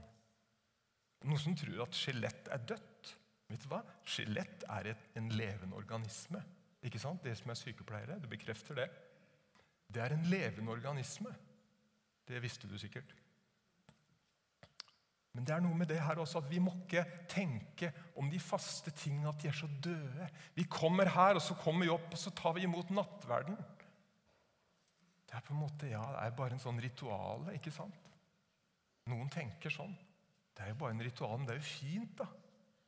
Noen 1.24 1.39
som 1.39 1.56
tror 1.56 1.86
at 1.86 1.96
skjelett 1.96 2.52
er 2.52 2.67
dødt. 2.67 3.13
Vet 3.48 3.63
du 3.63 3.72
hva? 3.72 3.82
Skjelett 4.04 4.67
er 4.67 4.91
et, 4.91 5.10
en 5.19 5.32
levende 5.32 5.80
organisme. 5.80 6.43
Ikke 6.84 7.00
sant? 7.00 7.24
Det 7.24 7.36
som 7.39 7.52
er 7.52 7.60
sykepleiere, 7.60 8.19
det 8.19 8.32
bekrefter 8.32 8.84
det. 8.84 8.89
Det 9.88 10.04
er 10.04 10.15
en 10.17 10.28
levende 10.28 10.76
organisme. 10.76 11.32
Det 12.28 12.43
visste 12.43 12.67
du 12.67 12.76
sikkert. 12.80 13.15
Men 15.34 15.48
det 15.48 15.56
er 15.56 15.63
noe 15.65 15.78
med 15.78 15.89
det 15.89 15.98
her 15.98 16.19
også 16.22 16.43
at 16.43 16.50
vi 16.52 16.60
må 16.62 16.76
ikke 16.84 17.04
tenke 17.32 17.89
om 18.19 18.28
de 18.30 18.41
faste 18.41 18.93
tingene 18.93 19.32
at 19.32 19.39
de 19.41 19.50
er 19.50 19.58
så 19.58 19.69
døde. 19.82 20.28
Vi 20.54 20.67
kommer 20.69 21.10
her, 21.10 21.39
og 21.39 21.41
så 21.41 21.58
kommer 21.58 21.88
vi 21.88 21.93
opp, 21.93 22.12
og 22.13 22.22
så 22.22 22.34
tar 22.38 22.54
vi 22.58 22.67
imot 22.67 22.93
nattverden. 22.93 23.58
Det 25.26 25.39
er 25.39 25.46
på 25.48 25.56
en 25.56 25.63
måte, 25.63 25.89
ja, 25.89 26.04
det 26.13 26.22
er 26.22 26.38
bare 26.38 26.54
en 26.54 26.62
sånn 26.62 26.78
rituale, 26.84 27.56
ikke 27.58 27.74
sant? 27.74 27.98
Noen 29.10 29.32
tenker 29.34 29.74
sånn. 29.74 29.96
Det 30.54 30.67
er 30.67 30.69
jo 30.69 30.80
bare 30.84 30.93
en 30.93 31.02
ritual, 31.02 31.39
men 31.39 31.50
det 31.50 31.56
er 31.56 31.63
jo 31.63 31.72
fint, 31.72 32.13
da. 32.22 32.30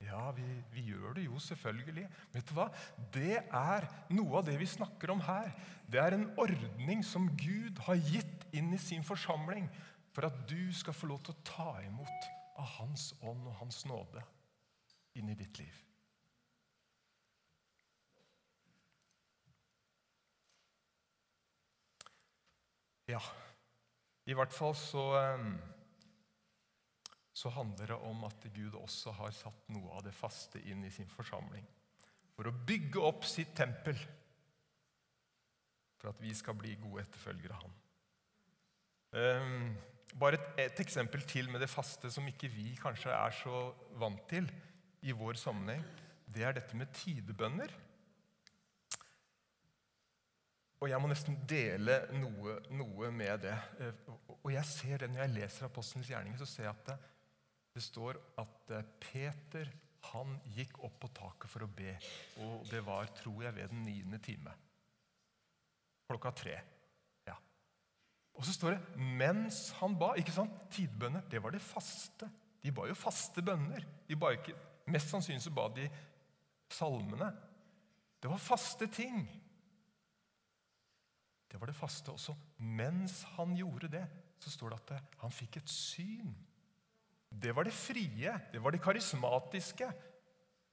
Ja, 0.05 0.27
vi, 0.35 0.45
vi, 0.69 0.83
gjør 0.91 1.15
det 1.17 1.23
jo 1.25 1.39
selvfølgelig. 1.41 2.05
Vet 2.35 2.49
du 2.49 2.53
hva? 2.57 2.67
Det 3.15 3.39
er 3.41 3.87
noe 4.13 4.37
av 4.37 4.45
det 4.45 4.59
vi 4.59 4.67
snakker 4.69 5.15
om 5.15 5.23
her. 5.25 5.49
Det 5.89 6.01
er 6.01 6.13
en 6.17 6.27
ordning 6.41 7.01
som 7.07 7.25
Gud 7.39 7.79
har 7.87 7.97
gitt 8.11 8.45
inn 8.53 8.73
i 8.75 8.81
sin 8.81 9.05
forsamling 9.07 9.69
for 10.15 10.29
at 10.29 10.37
du 10.47 10.71
skal 10.73 10.95
få 10.95 11.09
lov 11.11 11.25
til 11.25 11.35
å 11.35 11.43
ta 11.43 11.71
imot 11.83 12.29
av 12.55 12.69
Hans 12.77 13.09
ånd 13.19 13.49
og 13.49 13.57
Hans 13.59 13.81
nåde 13.89 14.23
inn 15.19 15.27
i 15.31 15.35
ditt 15.35 15.59
liv. 15.59 15.81
Ja, 23.11 23.19
i 24.25 24.33
hvert 24.33 24.55
fall 24.55 24.73
så 24.79 25.03
ehm, 25.19 25.51
så 27.35 27.51
handler 27.51 27.91
det 27.91 27.95
om 28.07 28.23
at 28.23 28.45
Gud 28.55 28.77
også 28.79 29.11
har 29.17 29.33
satt 29.35 29.67
noe 29.75 29.97
av 29.97 30.05
det 30.05 30.13
faste 30.15 30.61
inn 30.71 30.85
i 30.87 30.91
sin 30.93 31.09
forsamling. 31.11 31.65
For 32.31 32.47
å 32.47 32.53
bygge 32.67 33.01
opp 33.03 33.27
sitt 33.27 33.51
tempel. 33.57 33.99
For 35.99 36.13
at 36.13 36.21
vi 36.23 36.31
skal 36.35 36.55
bli 36.55 36.77
gode 36.79 37.03
etterfølgere 37.03 37.57
av 37.57 37.65
ham. 37.65 37.75
Bare 40.15 40.39
et, 40.39 40.51
et, 40.63 40.79
eksempel 40.79 41.23
til 41.27 41.49
med 41.51 41.59
det 41.59 41.69
faste 41.69 42.11
som 42.11 42.27
ikke 42.29 42.47
vi 42.51 42.69
kanskje 42.79 43.11
er 43.11 43.33
så 43.35 43.65
vant 43.99 44.21
til 44.31 44.47
i 45.03 45.11
vår 45.15 45.39
sammenheng. 45.39 45.83
Det 46.25 46.45
er 46.45 46.55
dette 46.55 46.77
med 46.79 46.93
tidebønner. 46.95 47.73
Og 50.83 50.89
jeg 50.91 51.01
må 51.01 51.09
nesten 51.09 51.37
dele 51.49 51.97
noe, 52.19 52.59
noe 52.77 53.09
med 53.11 53.43
det. 53.47 53.55
Eh, 53.81 54.13
og 54.37 54.51
jeg 54.53 54.69
ser 54.69 55.01
det 55.01 55.09
Når 55.11 55.23
jeg 55.23 55.35
leser 55.35 55.67
Apostelens 55.67 56.11
gjerninger, 56.11 56.39
så 56.41 56.47
ser 56.49 56.67
jeg 56.67 56.75
at 56.75 56.91
det, 56.91 56.97
det 57.75 57.83
står 57.83 58.19
at 58.43 58.75
eh, 58.75 58.87
Peter 59.01 59.71
han 60.11 60.35
gikk 60.53 60.77
opp 60.85 60.99
på 61.01 61.09
taket 61.17 61.49
for 61.49 61.65
å 61.65 61.71
be, 61.71 61.95
og 62.45 62.67
det 62.69 62.83
var, 62.85 63.09
tror 63.17 63.39
jeg, 63.47 63.55
ved 63.55 63.71
den 63.73 63.81
niende 63.87 64.19
time. 64.21 64.53
Klokka 66.05 66.31
tre. 66.37 66.59
Og 68.35 68.45
så 68.45 68.53
står 68.53 68.75
det 68.75 68.97
'mens 68.97 69.71
han 69.79 69.95
ba'. 69.95 70.17
ikke 70.17 70.31
sant? 70.31 70.51
Tidbønner. 70.71 71.21
Det 71.29 71.43
var 71.43 71.49
det 71.51 71.61
faste. 71.61 72.29
De 72.63 72.71
ba 72.71 72.87
jo 72.87 72.93
faste 72.93 73.41
bønner. 73.41 73.85
De 74.07 74.15
ba 74.15 74.29
ikke, 74.29 74.55
Mest 74.87 75.09
sannsynlig 75.09 75.41
så 75.41 75.51
ba 75.51 75.67
de 75.67 75.89
salmene. 76.69 77.31
Det 78.21 78.29
var 78.29 78.37
faste 78.37 78.87
ting. 78.87 79.29
Det 81.51 81.61
var 81.61 81.65
det 81.65 81.75
faste 81.75 82.11
også. 82.11 82.35
Mens 82.57 83.23
han 83.23 83.55
gjorde 83.55 83.87
det, 83.87 84.07
så 84.39 84.51
står 84.51 84.69
det 84.69 84.91
at 84.91 85.03
han 85.17 85.31
fikk 85.31 85.57
et 85.57 85.69
syn 85.69 86.35
det 87.41 87.51
var 87.55 87.67
det 87.67 87.73
frie, 87.73 88.39
det 88.51 88.61
var 88.63 88.71
det 88.71 88.81
karismatiske. 88.83 89.89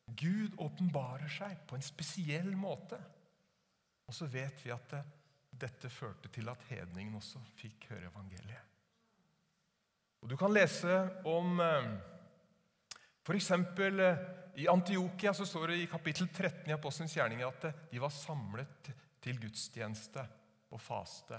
Gud 0.06 0.54
åpenbarer 0.58 1.30
seg 1.30 1.64
på 1.66 1.76
en 1.76 1.84
spesiell 1.84 2.52
måte. 2.58 2.98
Og 4.06 4.14
så 4.14 4.28
vet 4.30 4.62
vi 4.64 4.72
at 4.74 4.86
det, 4.92 5.02
dette 5.62 5.90
førte 5.92 6.30
til 6.32 6.48
at 6.50 6.68
hedningen 6.68 7.16
også 7.18 7.40
fikk 7.58 7.88
høre 7.92 8.10
evangeliet. 8.10 8.68
Og 10.22 10.30
Du 10.30 10.36
kan 10.38 10.52
lese 10.54 11.00
om 11.26 11.58
F.eks. 13.22 13.50
Eh, 13.50 14.22
i 14.58 14.68
Antiokia 14.68 15.32
så 15.34 15.46
står 15.46 15.72
det 15.72 15.78
i 15.80 15.88
kapittel 15.90 16.28
13 16.28 16.68
i 16.68 16.74
Apostelens 16.74 17.14
gjerninger 17.16 17.48
at 17.48 17.88
de 17.90 18.02
var 18.02 18.12
samlet 18.14 18.90
til 19.22 19.38
gudstjeneste 19.40 20.24
og 20.72 20.82
faste. 20.82 21.38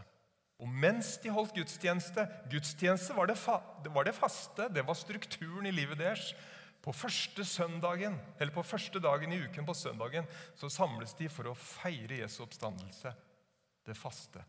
Og 0.63 0.69
mens 0.69 1.17
de 1.19 1.31
holdt 1.33 1.55
gudstjeneste 1.57 2.23
Gudstjeneste 2.51 3.15
var 3.17 3.27
det, 3.27 3.35
det 3.83 3.91
var 3.93 4.07
det 4.07 4.15
faste, 4.15 4.69
det 4.71 4.85
var 4.87 4.97
strukturen 4.97 5.67
i 5.67 5.75
livet 5.75 5.99
deres. 5.99 6.31
På 6.83 6.91
første 6.91 7.45
søndagen, 7.47 8.15
eller 8.39 8.51
på 8.51 8.63
første 8.63 8.99
dagen 8.99 9.31
i 9.31 9.39
uken 9.45 9.67
på 9.67 9.75
søndagen 9.75 10.25
så 10.59 10.67
samles 10.71 11.15
de 11.19 11.29
for 11.31 11.47
å 11.47 11.55
feire 11.55 12.19
Jesu 12.19 12.41
oppstandelse, 12.43 13.13
det 13.85 13.95
faste. 13.97 14.43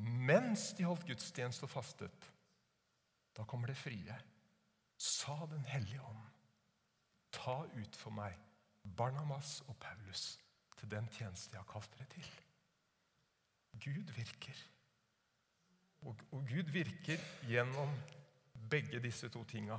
Mens 0.00 0.70
de 0.78 0.86
holdt 0.88 1.06
gudstjeneste 1.08 1.66
og 1.66 1.72
fastet, 1.72 2.28
da 3.36 3.44
kommer 3.44 3.70
det 3.70 3.78
frie. 3.78 4.16
Sa 5.00 5.46
Den 5.50 5.64
hellige 5.64 6.02
ånd, 6.02 6.24
ta 7.32 7.62
ut 7.76 7.96
for 7.96 8.12
meg 8.12 8.36
Barnamas 8.82 9.60
og 9.68 9.76
Paulus 9.80 10.38
til 10.76 10.90
den 10.90 11.08
tjeneste 11.12 11.54
jeg 11.54 11.62
har 11.62 11.68
kalt 11.68 11.92
dere 11.96 12.08
til. 12.14 12.30
Gud 13.84 14.12
virker. 14.16 14.64
Og, 16.00 16.16
og 16.32 16.44
Gud 16.48 16.72
virker 16.72 17.20
gjennom 17.48 17.92
begge 18.70 19.00
disse 19.00 19.28
to 19.28 19.44
tinga. 19.44 19.76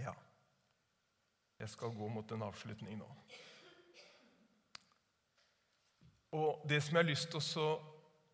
Ja, 0.00 0.14
jeg 1.60 1.68
skal 1.68 1.92
gå 1.92 2.08
mot 2.08 2.32
en 2.32 2.46
avslutning 2.48 2.98
nå. 3.00 3.08
Og 6.38 6.62
Det 6.68 6.78
som 6.80 6.94
jeg 6.96 7.02
har 7.02 7.10
lyst 7.10 7.30
til 7.32 7.60
å, 7.60 7.70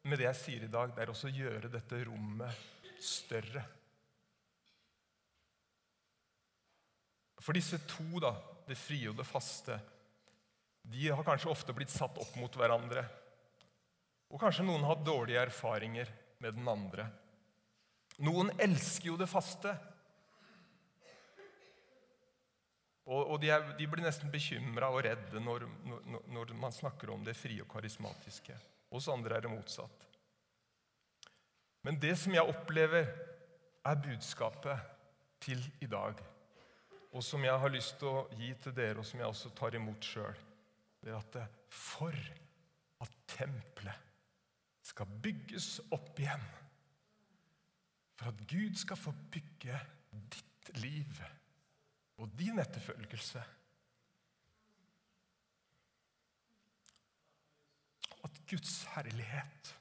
med 0.06 0.20
det 0.20 0.28
jeg 0.28 0.40
sier 0.42 0.66
i 0.66 0.70
dag, 0.70 0.92
det 0.94 1.02
er 1.02 1.10
også 1.10 1.30
å 1.30 1.34
gjøre 1.34 1.72
dette 1.72 2.02
rommet 2.06 3.00
større. 3.02 3.64
For 7.42 7.56
disse 7.56 7.78
to, 7.88 8.06
da, 8.22 8.34
det 8.66 8.78
frie 8.78 9.10
og 9.10 9.18
det 9.18 9.26
faste, 9.28 9.78
de 10.86 11.08
har 11.10 11.26
kanskje 11.26 11.50
ofte 11.50 11.74
blitt 11.74 11.90
satt 11.90 12.18
opp 12.22 12.36
mot 12.38 12.56
hverandre. 12.58 13.02
Og 14.30 14.40
kanskje 14.42 14.66
noen 14.66 14.86
har 14.86 15.02
dårlige 15.02 15.42
erfaringer 15.48 16.10
med 16.42 16.58
den 16.58 16.68
andre. 16.70 17.08
Noen 18.22 18.52
elsker 18.62 19.10
jo 19.10 19.18
det 19.20 19.28
faste. 19.30 19.74
Og, 23.06 23.20
og 23.30 23.38
de, 23.42 23.52
er, 23.54 23.62
de, 23.78 23.86
blir 23.86 24.02
nesten 24.02 24.32
bekymra 24.32 24.88
og 24.90 25.04
redde 25.06 25.40
når, 25.42 25.68
når, 25.86 26.24
når, 26.34 26.54
man 26.58 26.74
snakker 26.74 27.12
om 27.14 27.22
det 27.24 27.36
frie 27.38 27.62
og 27.62 27.70
karismatiske. 27.70 28.56
Hos 28.90 29.06
andre 29.12 29.36
er 29.36 29.46
det 29.46 29.52
motsatt. 29.52 30.06
Men 31.86 32.00
det 32.02 32.16
som 32.18 32.34
jeg 32.34 32.42
opplever, 32.42 33.06
er 33.86 34.00
budskapet 34.02 34.80
til 35.38 35.60
i 35.80 35.86
dag. 35.86 36.18
Og 37.14 37.22
som 37.22 37.44
jeg 37.46 37.54
har 37.62 37.70
lyst 37.70 38.00
til 38.00 38.10
å 38.10 38.24
gi 38.34 38.50
til 38.58 38.74
dere, 38.74 38.98
og 38.98 39.06
som 39.06 39.22
jeg 39.22 39.30
også 39.30 39.52
tar 39.54 39.78
imot 39.78 40.04
sjøl 40.04 40.42
det 41.06 41.12
er 41.12 41.20
at 41.20 41.36
det, 41.36 41.44
for 41.70 42.16
at 43.04 43.12
tempelet 43.30 44.02
skal 44.82 45.06
bygges 45.22 45.68
opp 45.94 46.18
igjen, 46.18 46.42
for 48.18 48.32
at 48.32 48.40
Gud 48.50 48.74
skal 48.80 48.98
få 48.98 49.12
bygge 49.30 49.78
ditt 50.34 50.72
liv 50.82 51.20
og 52.16 52.32
din 52.38 52.58
etterfølgelse 52.58 53.42
At 58.26 58.38
Guds 58.50 58.84
herlighet 58.94 59.72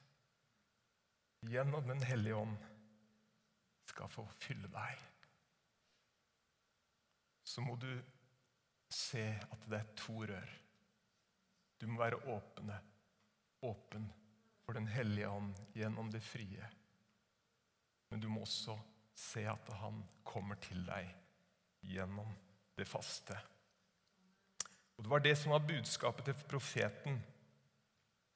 gjennom 1.45 1.87
Den 1.87 2.03
hellige 2.03 2.35
ånd 2.35 2.57
skal 3.89 4.09
få 4.11 4.25
fylle 4.41 4.67
deg, 4.73 5.01
så 7.45 7.63
må 7.63 7.77
du 7.79 7.89
se 8.91 9.23
at 9.39 9.67
det 9.69 9.77
er 9.79 9.93
to 9.97 10.17
rør. 10.27 10.55
Du 11.79 11.85
må 11.87 12.01
være 12.01 12.19
åpne, 12.33 12.79
åpen 13.65 14.09
for 14.65 14.77
Den 14.77 14.89
hellige 14.91 15.29
ånd 15.29 15.53
gjennom 15.77 16.11
det 16.11 16.23
frie. 16.25 16.69
Men 18.09 18.21
du 18.21 18.27
må 18.29 18.43
også 18.43 18.75
se 19.15 19.45
at 19.47 19.69
han 19.79 20.03
kommer 20.27 20.59
til 20.61 20.83
deg 20.85 21.13
gjennom 21.89 22.29
det 22.77 22.87
faste. 22.87 23.37
Og 24.95 25.03
Det 25.03 25.11
var 25.11 25.19
det 25.19 25.35
som 25.37 25.51
var 25.51 25.67
budskapet 25.67 26.25
til 26.25 26.47
profeten. 26.49 27.19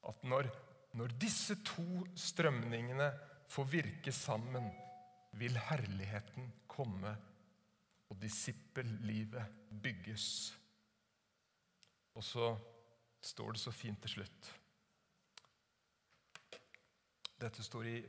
At 0.08 0.24
når, 0.24 0.50
når 0.94 1.16
disse 1.22 1.56
to 1.64 2.06
strømningene 2.16 3.12
får 3.50 3.68
virke 3.72 4.12
sammen, 4.12 4.70
vil 5.40 5.58
herligheten 5.70 6.52
komme, 6.68 7.16
og 8.10 8.18
disippellivet 8.22 9.46
bygges. 9.84 10.26
Og 12.18 12.24
så 12.26 12.48
står 13.22 13.54
det 13.54 13.62
så 13.62 13.72
fint 13.72 14.02
til 14.02 14.16
slutt. 14.18 14.50
Dette 17.40 17.64
står 17.64 17.88
i, 17.88 18.00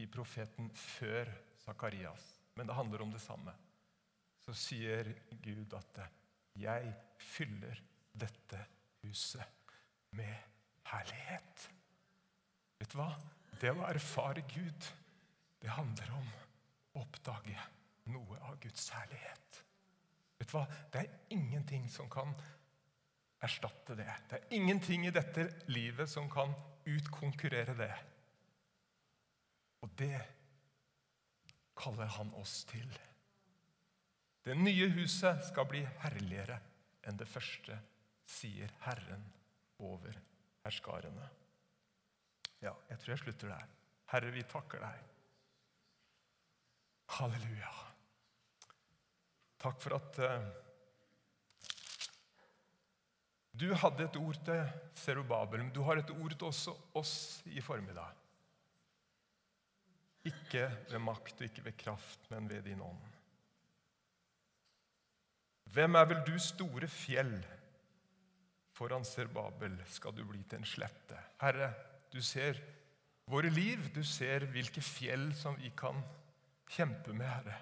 i 0.00 0.06
profeten 0.06 0.70
før 0.78 1.32
Sakarias, 1.64 2.28
men 2.54 2.70
det 2.70 2.76
handler 2.78 3.02
om 3.02 3.12
det 3.12 3.20
samme. 3.20 3.52
Så 4.44 4.54
sier 4.54 5.12
Gud 5.42 5.72
at 5.74 6.00
'jeg 6.56 6.94
fyller 7.18 7.80
dette 8.12 8.66
huset 9.02 9.44
med 10.10 10.34
herlighet'. 10.86 11.70
Vet 12.78 12.92
du 12.92 12.98
hva? 12.98 13.14
Det 13.60 13.70
å 13.70 13.86
erfare 13.88 14.42
Gud, 14.48 14.90
det 15.62 15.70
handler 15.70 16.10
om 16.12 16.28
å 16.94 17.00
oppdage 17.00 17.58
noe 18.12 18.38
av 18.40 18.58
Guds 18.60 18.88
herlighet. 18.94 19.64
Vet 20.38 20.50
du 20.50 20.56
hva? 20.58 20.66
Det 20.92 21.00
er 21.00 21.18
ingenting 21.30 21.88
som 21.90 22.10
kan 22.10 22.34
erstatte 23.44 23.96
det. 23.96 24.10
Det 24.30 24.38
er 24.38 24.56
ingenting 24.56 25.06
i 25.06 25.14
dette 25.14 25.48
livet 25.72 26.10
som 26.10 26.28
kan 26.30 26.54
utkonkurrere 26.84 27.76
det. 27.78 27.92
Og 29.84 29.90
det 29.98 30.20
kaller 31.76 32.06
han 32.18 32.32
oss 32.40 32.62
til. 32.68 32.88
Det 34.44 34.54
nye 34.54 34.90
huset 34.92 35.40
skal 35.46 35.68
bli 35.70 35.80
herligere 36.02 36.58
enn 37.08 37.16
det 37.16 37.28
første, 37.28 37.78
sier 38.28 38.72
Herren 38.84 39.22
over 39.80 40.16
herskarene. 40.64 41.28
Ja, 42.60 42.74
jeg 42.90 43.00
tror 43.00 43.14
jeg 43.14 43.22
slutter 43.22 43.54
der. 43.54 43.72
Herre, 44.12 44.32
vi 44.32 44.44
takker 44.48 44.84
deg. 44.84 45.00
Halleluja. 47.16 47.72
Takk 49.64 49.80
for 49.80 49.96
at 49.96 50.20
uh, 50.20 50.46
du 53.54 53.68
hadde 53.80 54.08
et 54.08 54.20
ord 54.20 54.40
til 54.44 54.60
Serubabel, 54.98 55.64
men 55.64 55.72
du 55.72 55.80
har 55.88 56.00
et 56.00 56.12
ord 56.12 56.36
til 56.36 56.48
også 56.50 56.76
oss 57.00 57.16
i 57.48 57.64
formiddag. 57.64 58.12
Ikke 60.28 60.68
ved 60.90 61.00
makt 61.00 61.40
og 61.40 61.48
ikke 61.48 61.64
ved 61.68 61.76
kraft, 61.80 62.30
men 62.32 62.48
ved 62.50 62.64
din 62.68 62.84
ånd. 62.84 63.13
Hvem 65.74 65.96
er 65.98 66.04
vel 66.06 66.20
du, 66.22 66.36
store 66.38 66.86
fjell? 66.86 67.34
Foran 68.74 69.02
Serbabel 69.06 69.74
skal 69.90 70.14
du 70.14 70.22
bli 70.26 70.44
til 70.46 70.60
en 70.60 70.68
slette. 70.68 71.18
Herre, 71.40 71.72
du 72.12 72.20
ser 72.22 72.60
våre 73.26 73.50
liv. 73.50 73.88
Du 73.94 74.04
ser 74.06 74.46
hvilke 74.52 74.82
fjell 74.84 75.32
som 75.34 75.56
vi 75.58 75.72
kan 75.74 75.98
kjempe 76.70 77.14
med, 77.14 77.26
Herre. 77.26 77.56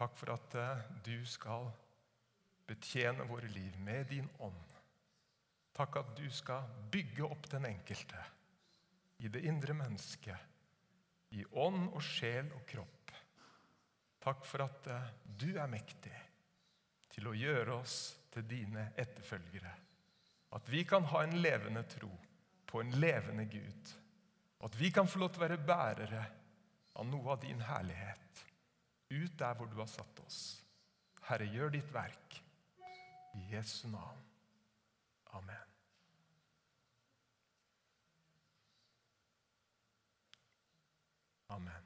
Takk 0.00 0.16
for 0.16 0.32
at 0.32 0.56
eh, 0.56 0.86
du 1.04 1.18
skal 1.28 1.68
betjene 2.70 3.28
våre 3.28 3.50
liv 3.52 3.76
med 3.84 4.08
din 4.08 4.30
ånd. 4.40 4.72
Takk 5.76 6.00
at 6.00 6.16
du 6.16 6.24
skal 6.32 6.64
bygge 6.92 7.28
opp 7.28 7.50
den 7.52 7.68
enkelte 7.68 8.24
i 9.20 9.28
det 9.28 9.44
indre 9.44 9.76
mennesket, 9.76 10.48
i 11.36 11.44
ånd 11.52 11.90
og 11.90 12.00
sjel 12.00 12.48
og 12.56 12.64
kropp. 12.72 13.12
Takk 14.24 14.48
for 14.48 14.64
at 14.64 14.88
eh, 14.88 15.14
du 15.36 15.50
er 15.52 15.68
mektig 15.68 16.16
til 17.10 17.28
å 17.28 17.36
gjøre 17.36 17.80
oss 17.80 17.96
til 18.32 18.46
dine 18.48 18.90
etterfølgere. 18.98 19.72
At 20.56 20.68
vi 20.70 20.84
kan 20.88 21.06
ha 21.12 21.22
en 21.24 21.36
levende 21.42 21.82
tro 21.90 22.10
på 22.70 22.82
en 22.82 22.94
levende 23.02 23.46
Gud. 23.50 23.94
Og 24.60 24.70
at 24.70 24.78
vi 24.80 24.90
kan 24.94 25.08
få 25.08 25.22
lov 25.22 25.32
til 25.32 25.42
å 25.42 25.46
være 25.46 25.64
bærere 25.66 26.24
av 26.94 27.06
noe 27.06 27.34
av 27.34 27.42
din 27.42 27.62
herlighet 27.64 28.44
ut 29.10 29.38
der 29.38 29.56
hvor 29.58 29.70
du 29.70 29.78
har 29.80 29.90
satt 29.90 30.22
oss. 30.26 30.40
Herre, 31.26 31.46
gjør 31.50 31.74
ditt 31.74 31.90
verk. 31.94 32.40
I 33.34 33.46
Jesu 33.52 33.86
navn. 33.90 34.22
Amen. 35.38 35.66
Amen. 41.50 41.79